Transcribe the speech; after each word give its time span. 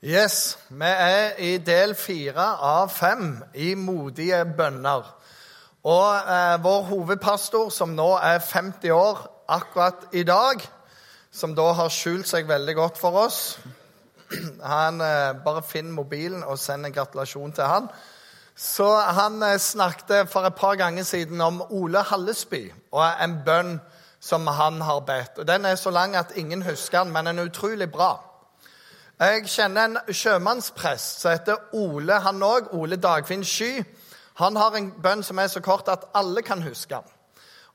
Yes, 0.00 0.58
vi 0.70 0.88
er 0.88 1.34
i 1.44 1.58
del 1.60 1.90
fire 1.92 2.44
av 2.64 2.88
fem 2.88 3.34
i 3.52 3.74
modige 3.76 4.38
bønner. 4.56 5.02
Og 5.84 6.30
eh, 6.32 6.54
vår 6.64 6.86
hovedpastor, 6.88 7.68
som 7.68 7.92
nå 7.92 8.06
er 8.16 8.38
50 8.40 8.94
år 8.96 9.20
akkurat 9.52 10.06
i 10.16 10.22
dag, 10.24 10.64
som 11.30 11.52
da 11.52 11.66
har 11.76 11.92
skjult 11.92 12.30
seg 12.30 12.48
veldig 12.48 12.76
godt 12.78 12.96
for 12.98 13.18
oss 13.26 13.58
Han 14.72 15.04
eh, 15.04 15.36
Bare 15.44 15.60
finn 15.68 15.92
mobilen 15.92 16.48
og 16.48 16.56
send 16.58 16.88
en 16.88 16.96
gratulasjon 16.96 17.52
til 17.52 17.68
han. 17.68 17.92
Så 18.56 18.88
han 19.18 19.36
eh, 19.44 19.58
snakket 19.60 20.32
for 20.32 20.48
et 20.48 20.56
par 20.56 20.80
ganger 20.80 21.04
siden 21.04 21.44
om 21.44 21.60
Ole 21.68 22.06
Hallesby 22.08 22.70
og 22.88 23.04
en 23.04 23.36
bønn 23.44 23.76
som 24.16 24.48
han 24.48 24.80
har 24.80 25.04
bedt. 25.04 25.44
Og 25.44 25.46
Den 25.46 25.68
er 25.68 25.76
så 25.76 25.92
lang 25.92 26.16
at 26.16 26.32
ingen 26.40 26.64
husker 26.64 27.04
den, 27.04 27.12
men 27.12 27.26
den 27.26 27.38
er 27.38 27.52
utrolig 27.52 27.92
bra. 27.92 28.29
Jeg 29.20 29.50
kjenner 29.52 29.84
en 29.84 30.14
sjømannsprest 30.16 31.18
som 31.20 31.34
heter 31.34 31.74
Ole, 31.76 32.14
han 32.24 32.40
òg. 32.40 32.70
Ole 32.72 32.96
Dagfinn 32.96 33.42
Sky. 33.44 33.82
Han 34.40 34.56
har 34.56 34.78
en 34.78 34.86
bønn 34.96 35.20
som 35.20 35.38
er 35.42 35.50
så 35.52 35.60
kort 35.60 35.90
at 35.92 36.06
alle 36.16 36.40
kan 36.42 36.62
huske. 36.64 36.96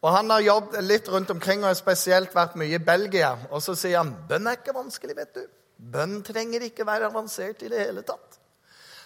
Og 0.01 0.09
Han 0.11 0.29
har 0.29 0.41
jobbet 0.41 0.83
litt 0.83 1.09
rundt 1.09 1.29
omkring 1.29 1.61
og 1.61 1.69
har 1.69 1.77
spesielt 1.77 2.33
vært 2.35 2.57
mye 2.57 2.79
i 2.79 2.81
Belgia. 2.81 3.35
Og 3.51 3.61
så 3.61 3.75
sier 3.77 4.01
han 4.01 4.15
bønn 4.29 4.47
er 4.47 4.57
ikke 4.57 4.73
vanskelig, 4.73 5.15
vet 5.17 5.37
du. 5.37 5.45
Bønn 5.77 6.23
trenger 6.25 6.65
ikke 6.65 6.85
være 6.85 7.11
avansert 7.11 7.61
i 7.61 7.69
det 7.69 7.79
hele 7.79 8.01
tatt. 8.01 8.39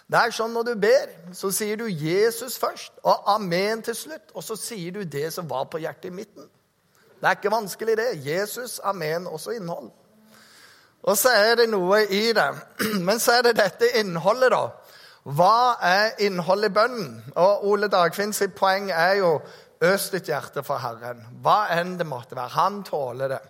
Det 0.08 0.18
er 0.24 0.32
sånn 0.32 0.56
når 0.56 0.72
du 0.72 0.74
ber, 0.80 1.12
så 1.36 1.52
sier 1.52 1.76
du 1.78 1.90
Jesus 1.92 2.56
først 2.58 3.04
og 3.04 3.28
amen 3.36 3.84
til 3.84 4.00
slutt. 4.00 4.32
Og 4.32 4.48
så 4.48 4.56
sier 4.56 4.96
du 4.96 5.04
det 5.04 5.28
som 5.36 5.50
var 5.50 5.68
på 5.68 5.84
hjertet 5.84 6.08
i 6.08 6.16
midten. 6.16 6.48
Det 7.20 7.28
er 7.28 7.36
ikke 7.36 7.52
vanskelig, 7.52 7.98
det. 8.00 8.14
Jesus, 8.24 8.80
amen, 8.80 9.28
også 9.28 9.60
innhold. 9.60 9.92
Og 11.04 11.18
så 11.18 11.32
er 11.32 11.56
det 11.62 11.70
noe 11.72 12.04
i 12.06 12.32
det. 12.36 12.50
Men 13.08 13.20
så 13.20 13.40
er 13.40 13.50
det 13.50 13.60
dette 13.60 13.94
innholdet, 14.00 14.52
da. 14.52 14.66
Hva 15.30 15.78
er 15.84 16.20
innholdet 16.26 16.72
i 16.72 16.76
bønnen? 16.76 17.14
Og 17.36 17.68
Ole 17.70 17.90
Dagfinn 17.92 18.34
sitt 18.34 18.56
poeng 18.58 18.90
er 18.92 19.20
jo 19.20 19.38
øs 19.86 20.10
ditt 20.14 20.32
hjerte 20.32 20.64
for 20.66 20.82
Herren. 20.82 21.22
Hva 21.44 21.68
enn 21.76 21.98
det 22.00 22.08
måtte 22.08 22.38
være. 22.38 22.56
Han 22.56 22.84
tåler 22.88 23.36
det. 23.36 23.42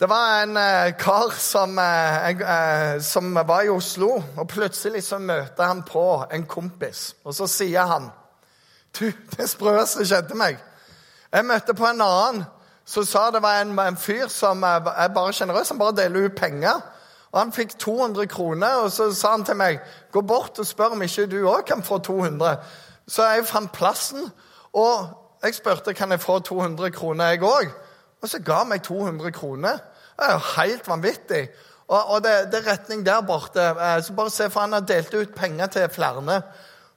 Det 0.00 0.08
var 0.10 0.42
en 0.42 0.56
eh, 0.56 0.96
kar 0.98 1.30
som, 1.38 1.78
eh, 1.78 2.28
eh, 2.28 3.00
som, 3.00 3.34
var 3.34 3.62
i 3.62 3.70
Oslo, 3.70 4.22
og 4.36 4.48
plutselig 4.48 5.04
så 5.06 5.20
møter 5.22 5.64
han 5.64 5.84
på 5.86 6.24
en 6.32 6.46
kompis. 6.50 7.14
Og 7.24 7.34
så 7.34 7.46
sier 7.46 7.86
han 7.86 8.10
Du, 8.94 9.06
det 9.36 9.48
sprøeste 9.50 10.04
skjedde 10.06 10.36
meg. 10.38 10.58
Jeg 11.32 11.46
møtte 11.46 11.74
på 11.74 11.86
en 11.86 12.02
annen 12.02 12.44
så 12.84 13.04
sa 13.04 13.30
det 13.30 13.42
var 13.42 13.62
en, 13.62 13.78
en 13.78 13.96
fyr 13.96 14.28
som 14.28 14.62
er 14.62 15.08
bare 15.14 15.32
sjenerøs. 15.32 15.72
Han 15.72 15.80
bare 15.80 15.96
deler 15.96 16.28
ut 16.28 16.36
penger. 16.36 16.82
Og 17.32 17.40
Han 17.40 17.52
fikk 17.52 17.78
200 17.78 18.26
kroner, 18.30 18.76
og 18.84 18.92
så 18.92 19.08
sa 19.12 19.32
han 19.34 19.44
til 19.44 19.56
meg 19.58 19.80
gå 20.12 20.20
bort 20.22 20.58
og 20.58 20.66
spør 20.66 20.94
om 20.94 21.02
ikke 21.02 21.26
du 21.26 21.40
òg 21.50 21.64
kan 21.66 21.82
få 21.82 21.98
200. 21.98 22.60
Så 23.10 23.26
jeg 23.26 23.46
fant 23.48 23.72
plassen, 23.72 24.28
og 24.72 25.08
jeg 25.42 25.54
spurte 25.54 25.94
kan 25.94 26.14
jeg 26.14 26.22
få 26.22 26.38
200 26.38 26.90
kroner, 26.94 27.32
jeg 27.32 27.42
òg. 27.42 27.72
Og 28.22 28.28
så 28.30 28.38
ga 28.38 28.62
han 28.62 28.70
meg 28.70 28.82
200 28.82 29.32
kroner. 29.32 29.80
Det 30.16 30.28
er 30.28 30.32
jo 30.32 30.44
helt 30.60 30.88
vanvittig. 30.88 31.48
Og, 31.88 31.98
og 32.10 32.22
det, 32.24 32.36
det, 32.52 32.60
er 32.60 32.70
retning 32.70 33.02
der 33.06 33.20
borte. 33.26 33.60
Eh, 33.60 33.98
så 34.02 34.14
bare 34.16 34.30
se, 34.30 34.46
for 34.50 34.60
Han 34.60 34.72
har 34.72 34.86
delt 34.86 35.14
ut 35.14 35.34
penger 35.34 35.66
til 35.66 35.88
flere. 35.90 36.42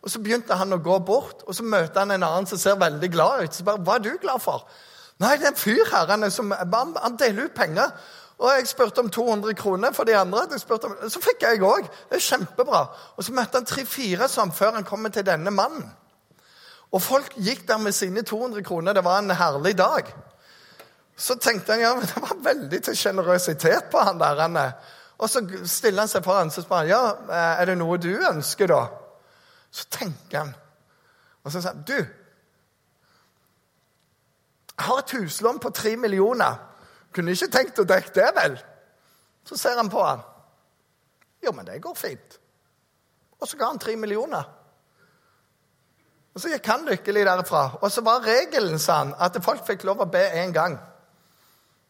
Og 0.02 0.09
Så 0.09 0.21
begynte 0.23 0.55
han 0.55 0.73
å 0.73 0.77
gå 0.77 0.99
bort, 0.99 1.43
og 1.47 1.55
så 1.55 1.63
møter 1.63 1.99
han 1.99 2.11
en 2.11 2.23
annen 2.23 2.47
som 2.47 2.58
ser 2.61 2.77
veldig 2.80 3.09
glad 3.11 3.43
ut. 3.43 3.55
Så 3.55 3.63
bare, 3.63 3.81
Hva 3.81 3.97
er 3.97 4.05
du 4.05 4.13
glad 4.21 4.39
for? 4.39 4.69
Nei, 5.18 5.34
det 5.38 5.48
er 5.48 5.54
en 5.54 5.60
fyr 5.60 5.88
her 5.90 6.12
han, 6.12 6.28
som, 6.32 6.54
han 6.54 7.20
deler 7.20 7.48
ut 7.48 7.56
penger. 7.58 7.94
Og 8.38 8.52
jeg 8.54 8.68
spurte 8.70 9.02
om 9.02 9.10
200 9.10 9.56
kroner 9.58 9.94
for 9.98 10.06
de 10.06 10.14
andre. 10.18 10.44
Om, 10.54 10.98
så 11.10 11.22
fikk 11.22 11.42
jeg 11.48 11.64
òg. 11.66 11.88
Det 12.10 12.20
er 12.20 12.26
kjempebra. 12.28 12.84
Og 13.18 13.26
så 13.26 13.34
møtte 13.34 13.58
han 13.58 13.66
tre-fire 13.66 14.30
sånn 14.30 14.54
før 14.54 14.78
han 14.78 14.86
kom 14.86 15.10
til 15.10 15.26
denne 15.26 15.54
mannen. 15.54 15.88
Og 16.94 17.02
folk 17.04 17.34
gikk 17.44 17.66
der 17.68 17.82
med 17.82 17.95
sine 17.98 18.22
200 18.22 18.64
kroner. 18.64 18.94
Det 18.94 19.04
var 19.04 19.23
en 19.23 19.33
herlig 19.36 19.73
dag. 19.77 20.14
Så 21.17 21.36
tenkte 21.42 21.73
han 21.73 21.82
ja, 21.82 21.95
men 21.98 22.06
det 22.06 22.22
var 22.22 22.38
veldig 22.45 22.83
til 22.86 22.98
sjenerøsitet 22.98 23.89
på 23.92 24.06
han 24.06 24.22
der. 24.22 24.44
Han, 24.45 24.60
og 25.17 25.30
så 25.30 25.42
stiller 25.66 26.06
han 26.06 26.11
seg 26.11 26.23
foran 26.26 26.54
og 26.54 26.61
spør 26.61 26.83
han, 26.83 26.92
ja, 26.92 27.02
er 27.58 27.72
det 27.72 27.77
noe 27.80 27.98
du 27.98 28.11
ønsker, 28.30 28.70
da? 28.70 28.83
Så 29.73 29.89
tenker 29.89 30.44
han. 30.44 30.54
Og 31.42 31.52
så 31.52 31.58
sier 31.58 31.73
han 31.73 31.86
du, 31.89 31.98
har 34.77 34.99
et 34.99 35.11
huslån 35.11 35.60
på 35.60 35.70
tre 35.70 35.95
millioner. 35.98 36.55
Kunne 37.14 37.33
ikke 37.33 37.52
tenkt 37.52 37.80
å 37.80 37.88
dekke 37.88 38.14
det, 38.14 38.27
vel? 38.36 38.58
Så 39.48 39.58
ser 39.58 39.77
han 39.80 39.89
på 39.89 40.04
han. 40.04 40.21
Jo, 41.43 41.54
men 41.55 41.65
det 41.65 41.82
går 41.82 41.95
fint. 41.95 42.38
Og 43.39 43.48
så 43.48 43.58
ga 43.58 43.71
han 43.71 43.80
tre 43.80 43.95
millioner. 43.95 44.43
Og 46.36 46.42
Så 46.42 46.52
gikk 46.52 46.67
han 46.70 46.86
lykkelig 46.86 47.26
derfra. 47.26 47.64
Og 47.82 47.92
så 47.92 48.02
var 48.05 48.26
regelen 48.26 48.77
sa 48.80 48.99
han, 49.02 49.15
at 49.17 49.38
folk 49.43 49.65
fikk 49.65 49.88
lov 49.89 50.04
å 50.04 50.11
be 50.11 50.21
én 50.38 50.54
gang. 50.54 50.77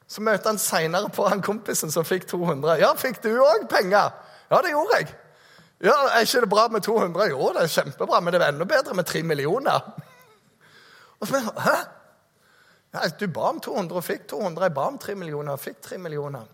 Så 0.08 0.24
møtte 0.24 0.48
han 0.48 0.60
seinere 0.62 1.10
på 1.12 1.26
han 1.28 1.42
kompisen 1.44 1.92
som 1.92 2.06
fikk 2.08 2.30
200. 2.32 2.78
'Ja, 2.80 2.94
fikk 2.96 3.24
du 3.24 3.30
òg 3.44 3.68
penger?' 3.68 4.14
'Ja, 4.52 4.62
det 4.62 4.72
gjorde 4.72 4.96
jeg.' 4.98 5.16
'Ja, 5.84 5.96
Er 6.16 6.20
ikke 6.24 6.42
det 6.42 6.50
bra 6.50 6.68
med 6.68 6.82
200?' 6.82 7.28
'Jo, 7.28 7.52
det 7.54 7.64
er 7.64 7.68
kjempebra, 7.68 8.20
men 8.20 8.34
det 8.34 8.42
er 8.42 8.48
enda 8.48 8.66
bedre 8.66 8.94
med 8.94 9.06
tre 9.06 9.24
millioner.' 9.24 9.82
Og 11.20 11.28
så, 11.28 11.52
Hæ? 11.58 11.97
Du 13.20 13.28
ba 13.28 13.50
om 13.50 13.60
200 13.60 13.98
og 13.98 14.04
fikk 14.04 14.28
200. 14.28 14.64
Jeg 14.64 14.74
ba 14.74 14.88
om 14.88 14.98
3 14.98 15.16
millioner 15.16 15.52
og 15.52 15.60
fikk 15.60 15.82
3 15.82 15.98
millioner. 15.98 16.46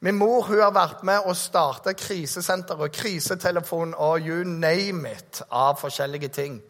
Min 0.00 0.16
mor 0.16 0.42
hun 0.42 0.60
har 0.60 0.72
vært 0.72 1.02
med 1.04 1.26
og 1.28 1.36
starta 1.36 1.92
krisesenter 1.92 2.74
og 2.80 2.92
krisetelefon 2.92 3.94
og 3.94 4.20
you 4.20 4.44
name 4.44 5.12
it 5.12 5.42
av 5.52 5.76
forskjellige 5.80 6.28
ting. 6.28 6.62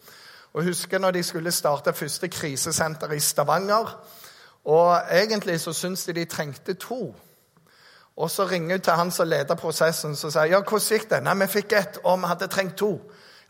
Og 0.53 0.65
husker 0.65 0.99
når 0.99 1.11
de 1.11 1.23
skulle 1.23 1.53
starte 1.53 1.93
første 1.93 2.29
krisesenter 2.29 3.13
i 3.13 3.21
Stavanger. 3.21 3.99
Og 4.65 5.01
egentlig 5.11 5.61
så 5.61 5.73
syntes 5.73 6.05
de 6.05 6.13
de 6.13 6.25
trengte 6.25 6.75
to. 6.75 7.15
Og 8.17 8.31
så 8.31 8.45
ringer 8.45 8.77
hun 8.77 8.81
til 8.81 8.93
han 8.93 9.11
som 9.11 9.29
leder 9.29 9.55
prosessen 9.55 10.11
og 10.11 10.33
sier 10.33 10.51
ja, 10.51 10.61
hvordan 10.61 10.89
gikk 10.89 11.11
det? 11.11 11.23
Nei, 11.23 11.35
vi 11.41 11.47
fikk 11.47 11.73
ett, 11.73 11.99
og 12.05 12.19
vi 12.19 12.27
hadde 12.27 12.47
trengt 12.47 12.77
to. 12.77 12.99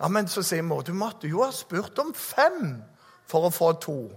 Ja, 0.00 0.08
Men 0.08 0.28
så 0.28 0.42
sier 0.42 0.62
mor 0.62 0.82
du 0.82 0.92
måtte 0.92 1.28
jo 1.28 1.42
ha 1.42 1.50
spurt 1.52 1.98
om 1.98 2.14
fem 2.14 2.82
for 3.26 3.48
å 3.48 3.50
få 3.50 3.72
to. 3.72 4.10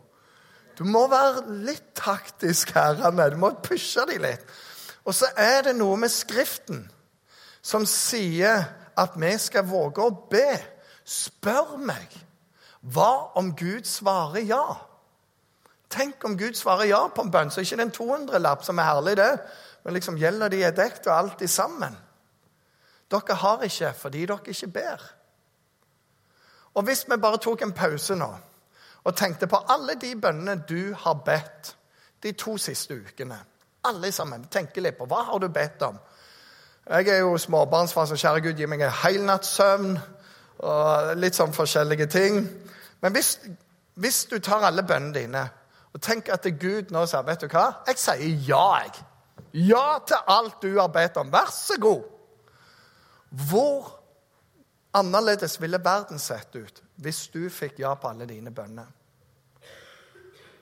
Du 0.78 0.84
må 0.90 1.06
være 1.12 1.44
litt 1.66 1.92
taktisk 1.98 2.74
her, 2.78 3.02
Anne. 3.06 3.30
Du 3.34 3.38
må 3.42 3.54
pushe 3.64 4.06
dem 4.10 4.24
litt. 4.26 4.46
Og 5.04 5.16
så 5.16 5.30
er 5.38 5.68
det 5.68 5.76
noe 5.78 5.98
med 6.00 6.12
Skriften 6.12 6.86
som 7.64 7.86
sier 7.88 8.66
at 9.00 9.18
vi 9.20 9.32
skal 9.40 9.68
våge 9.68 10.04
å 10.04 10.14
be. 10.32 10.48
Spør 11.04 11.78
meg. 11.80 12.08
Hva 12.84 13.36
om 13.40 13.54
Gud 13.56 13.88
svarer 13.88 14.44
ja? 14.48 14.64
Tenk 15.94 16.24
om 16.26 16.38
Gud 16.40 16.58
svarer 16.58 16.90
ja 16.90 17.04
på 17.14 17.24
en 17.24 17.32
bønn, 17.32 17.52
så 17.54 17.62
ikke 17.62 17.78
det 17.78 17.86
en 17.86 17.94
200-lapp, 17.96 18.64
som 18.66 18.80
er 18.82 18.90
herlig, 18.90 19.18
det. 19.20 19.30
Men 19.84 19.94
liksom 19.94 20.18
gjelder 20.18 20.52
de 20.52 20.64
er 20.66 20.76
dekt 20.76 21.08
og 21.08 21.16
alt 21.16 21.44
sammen. 21.50 21.96
Dere 23.12 23.38
har 23.38 23.62
ikke 23.68 23.92
fordi 24.00 24.26
dere 24.26 24.56
ikke 24.56 24.72
ber. 24.74 25.04
Og 26.74 26.88
hvis 26.88 27.06
vi 27.06 27.20
bare 27.22 27.38
tok 27.38 27.62
en 27.62 27.76
pause 27.78 28.18
nå 28.18 28.32
og 29.04 29.16
tenkte 29.16 29.48
på 29.48 29.60
alle 29.70 29.96
de 30.00 30.16
bønnene 30.16 30.64
du 30.70 30.94
har 30.96 31.14
bedt 31.26 31.76
de 32.24 32.32
to 32.32 32.58
siste 32.58 32.96
ukene. 32.96 33.38
Alle 33.84 34.12
sammen. 34.12 34.46
Tenke 34.52 34.82
litt 34.82 34.98
på 34.98 35.08
hva 35.12 35.26
har 35.28 35.40
du 35.44 35.50
bedt 35.52 35.82
om. 35.84 35.98
Jeg 36.90 37.08
er 37.08 37.20
jo 37.24 37.38
småbarnsfar, 37.38 38.06
så 38.06 38.16
kjære 38.20 38.42
Gud, 38.44 38.60
gi 38.60 38.68
meg 38.68 38.82
en 38.84 38.98
hel 39.04 39.30
og 40.64 41.18
litt 41.20 41.36
sånn 41.36 41.54
forskjellige 41.56 42.08
ting. 42.12 42.40
Men 43.02 43.16
hvis, 43.16 43.38
hvis 44.00 44.26
du 44.32 44.38
tar 44.40 44.64
alle 44.64 44.84
bønnene 44.88 45.16
dine 45.16 45.44
og 45.94 46.02
tenker 46.02 46.34
at 46.34 46.48
Gud 46.60 46.92
nå 46.92 47.06
sier 47.06 47.26
Vet 47.28 47.44
du 47.44 47.52
hva? 47.52 47.66
Jeg 47.88 48.00
sier 48.02 48.40
ja, 48.48 48.68
jeg. 48.84 49.04
Ja 49.68 50.00
til 50.08 50.18
alt 50.28 50.62
du 50.64 50.80
har 50.80 50.90
bedt 50.94 51.18
om. 51.22 51.32
Vær 51.32 51.52
så 51.54 51.78
god. 51.82 52.04
Hvor 53.50 53.92
annerledes 54.94 55.60
ville 55.62 55.82
verden 55.84 56.20
sett 56.20 56.56
ut 56.56 56.82
hvis 57.04 57.28
du 57.34 57.48
fikk 57.50 57.80
ja 57.82 57.94
på 57.98 58.12
alle 58.12 58.28
dine 58.30 58.54
bønner? 58.54 58.88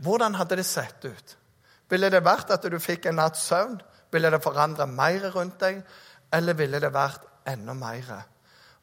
Hvordan 0.01 0.35
hadde 0.39 0.57
det 0.57 0.65
sett 0.65 1.05
ut? 1.05 1.37
Ville 1.91 2.09
det 2.09 2.23
vært 2.25 2.53
at 2.55 2.65
du 2.65 2.77
fikk 2.81 3.05
en 3.05 3.19
natts 3.19 3.43
søvn? 3.49 3.77
Ville 4.11 4.31
det 4.31 4.41
forandre 4.43 4.87
mer 4.87 5.27
rundt 5.35 5.59
deg? 5.61 5.81
Eller 6.33 6.57
ville 6.57 6.79
det 6.81 6.93
vært 6.93 7.27
enda 7.47 7.75
mer? 7.77 8.09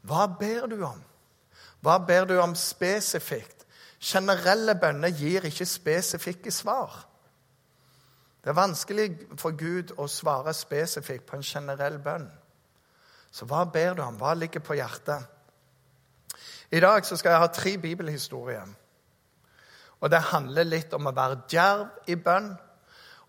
Hva 0.07 0.27
ber 0.39 0.69
du 0.71 0.79
om? 0.87 1.01
Hva 1.83 1.99
ber 2.05 2.29
du 2.29 2.37
om 2.41 2.55
spesifikt? 2.59 3.65
Generelle 3.99 4.77
bønner 4.79 5.11
gir 5.11 5.47
ikke 5.49 5.67
spesifikke 5.67 6.53
svar. 6.55 7.01
Det 8.45 8.53
er 8.53 8.61
vanskelig 8.61 9.09
for 9.41 9.57
Gud 9.59 9.91
å 9.99 10.07
svare 10.09 10.55
spesifikt 10.55 11.27
på 11.27 11.37
en 11.39 11.43
generell 11.45 11.99
bønn. 12.03 12.29
Så 13.35 13.49
hva 13.49 13.65
ber 13.69 13.99
du 13.99 14.05
om? 14.05 14.17
Hva 14.21 14.37
ligger 14.39 14.63
på 14.65 14.79
hjertet? 14.79 15.27
I 16.71 16.81
dag 16.81 17.05
skal 17.07 17.31
jeg 17.31 17.41
ha 17.41 17.47
tre 17.47 17.77
bibelhistorier. 17.79 18.67
Og 20.01 20.11
Det 20.11 20.21
handler 20.21 20.63
litt 20.69 20.93
om 20.95 21.07
å 21.09 21.15
være 21.15 21.43
djerv 21.51 21.87
i 22.07 22.15
bønn. 22.15 22.57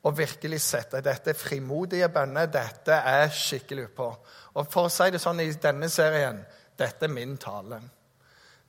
og 0.04 0.18
virkelig 0.18 0.62
sette 0.62 1.02
dette 1.04 1.34
frimodige 1.34 2.08
bønner. 2.10 2.46
Dette 2.46 2.92
er 2.92 3.30
skikkelig 3.30 3.90
på. 3.96 4.06
Og 4.54 4.68
for 4.72 4.88
å 4.88 4.90
si 4.90 5.10
det 5.12 5.20
sånn 5.20 5.42
i 5.44 5.52
denne 5.52 5.90
serien 5.90 6.40
dette 6.78 7.06
er 7.06 7.12
min 7.12 7.38
tale. 7.38 7.82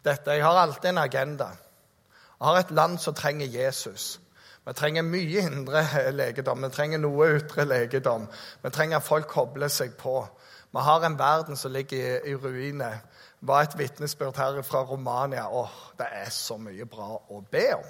Dette, 0.05 0.31
Jeg 0.31 0.43
har 0.43 0.58
alltid 0.58 0.90
en 0.90 0.99
agenda. 0.99 1.46
Jeg 2.40 2.46
har 2.46 2.56
et 2.58 2.70
land 2.70 2.99
som 2.99 3.14
trenger 3.14 3.46
Jesus. 3.46 4.20
Vi 4.66 4.73
trenger 4.73 5.02
mye 5.02 5.40
indre 5.40 5.84
legedom. 6.20 6.62
Vi 6.62 6.69
trenger 6.70 6.99
noe 6.99 7.37
ytre 7.37 7.64
legedom. 7.64 8.26
Vi 8.62 8.70
trenger 8.70 8.96
at 8.96 9.06
folk 9.06 9.28
kobler 9.28 9.69
seg 9.69 9.94
på. 9.99 10.26
Vi 10.72 10.78
har 10.78 11.05
en 11.05 11.19
verden 11.19 11.56
som 11.56 11.72
ligger 11.72 11.96
i, 11.96 12.31
i 12.31 12.34
ruiner. 12.34 13.00
Var 13.40 13.62
et 13.62 13.78
vitnesbyrd 13.78 14.37
her 14.37 14.62
fra 14.62 14.84
Romania. 14.84 15.49
Åh, 15.50 15.70
det 15.99 16.06
er 16.12 16.31
så 16.31 16.56
mye 16.56 16.87
bra 16.87 17.17
å 17.31 17.40
be 17.50 17.67
om. 17.75 17.88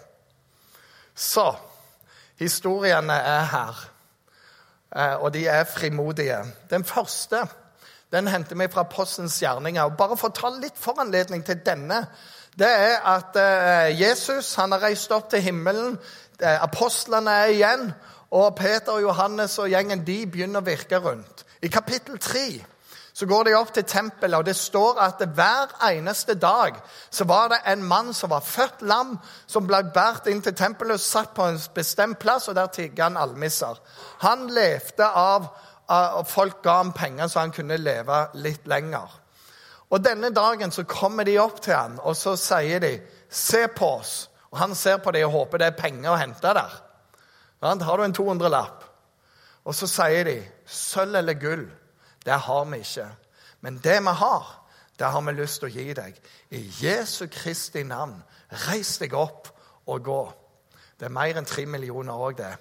Så 1.14 1.50
historiene 2.38 3.12
er 3.12 3.44
her, 3.50 3.80
eh, 4.96 5.14
og 5.20 5.32
de 5.34 5.46
er 5.46 5.64
frimodige. 5.64 6.38
Den 6.70 6.84
første 6.84 7.44
den 8.12 8.28
henter 8.28 8.56
vi 8.56 8.68
fra 8.68 8.82
Postens 8.82 9.38
gjerninger. 9.42 9.82
Og 9.82 9.96
bare 9.96 10.16
for 10.16 10.30
å 10.30 10.34
ta 10.34 10.48
litt 10.50 10.78
foranledning 10.78 11.44
til 11.46 11.60
denne, 11.66 12.06
det 12.58 12.70
er 12.70 12.96
at 13.06 13.36
eh, 13.38 14.00
Jesus 14.00 14.54
han 14.58 14.72
har 14.72 14.82
reist 14.82 15.12
opp 15.14 15.28
til 15.30 15.44
himmelen. 15.44 15.98
Eh, 16.40 16.62
apostlene 16.62 17.30
er 17.44 17.52
igjen. 17.54 17.92
Og 18.30 18.54
Peter 18.58 18.96
og 18.96 19.02
Johannes 19.02 19.58
og 19.58 19.70
gjengen 19.70 20.02
de 20.06 20.24
begynner 20.26 20.62
å 20.62 20.66
virke 20.66 20.98
rundt. 21.02 21.44
I 21.62 21.68
kapittel 21.68 22.18
3 22.18 22.44
så 23.20 23.26
går 23.28 23.44
de 23.44 23.52
opp 23.58 23.72
til 23.76 23.84
tempelet, 23.84 24.38
og 24.38 24.46
det 24.48 24.54
står 24.56 24.96
at 25.04 25.20
hver 25.36 25.74
eneste 25.90 26.38
dag 26.40 26.78
så 27.12 27.26
var 27.28 27.50
det 27.52 27.58
en 27.68 27.82
mann 27.84 28.14
som 28.16 28.30
var 28.32 28.40
født 28.40 28.80
lam, 28.88 29.18
som 29.46 29.66
ble 29.68 29.82
båret 29.92 30.30
inn 30.32 30.40
til 30.40 30.56
tempelet 30.56 30.96
og 30.96 31.04
satt 31.04 31.34
på 31.36 31.44
en 31.44 31.58
bestemt 31.74 32.16
plass, 32.22 32.48
og 32.48 32.56
der 32.56 32.70
tigget 32.72 33.02
han 33.04 33.20
almisser. 33.20 33.76
Han 34.24 34.46
levde 34.48 35.04
av 35.04 35.50
og 35.90 36.24
folk 36.30 36.62
ga 36.64 36.78
ham 36.78 36.94
penger 36.96 37.28
så 37.28 37.42
han 37.42 37.52
kunne 37.52 37.76
leve 37.76 38.22
litt 38.40 38.64
lenger. 38.70 39.18
Og 39.90 40.04
Denne 40.04 40.30
dagen 40.32 40.72
så 40.72 40.86
kommer 40.88 41.28
de 41.28 41.36
opp 41.42 41.60
til 41.60 41.74
han, 41.74 41.98
og 42.00 42.16
så 42.16 42.36
sier 42.40 42.80
de, 42.80 43.00
'Se 43.28 43.66
på 43.68 43.86
oss.' 43.98 44.28
Og 44.50 44.58
Han 44.58 44.74
ser 44.74 44.96
på 44.96 45.10
dem 45.10 45.26
og 45.26 45.32
håper 45.32 45.58
det 45.58 45.66
er 45.66 45.82
penger 45.82 46.10
å 46.10 46.16
hente 46.16 46.54
der. 46.54 46.72
Har 47.62 47.96
du 47.96 48.02
en 48.02 48.14
200-lapp? 48.14 48.84
Og 49.64 49.74
så 49.74 49.86
sier 49.86 50.24
de, 50.24 50.42
'Sølv 50.66 51.16
eller 51.16 51.34
gull, 51.34 51.70
det 52.24 52.38
har 52.46 52.64
vi 52.64 52.82
ikke.' 52.84 53.10
Men 53.60 53.78
det 53.84 54.00
vi 54.00 54.14
har, 54.16 54.66
det 54.98 55.06
har 55.06 55.20
vi 55.20 55.32
lyst 55.32 55.60
til 55.60 55.68
å 55.68 55.72
gi 55.72 55.92
deg. 55.96 56.16
I 56.50 56.60
Jesu 56.82 57.26
Kristi 57.32 57.82
navn, 57.82 58.22
reis 58.68 58.98
deg 58.98 59.14
opp 59.14 59.48
og 59.86 60.04
gå. 60.04 60.20
Det 61.00 61.08
er 61.08 61.12
mer 61.12 61.36
enn 61.36 61.48
tre 61.48 61.66
millioner 61.66 62.12
òg, 62.12 62.36
det. 62.36 62.54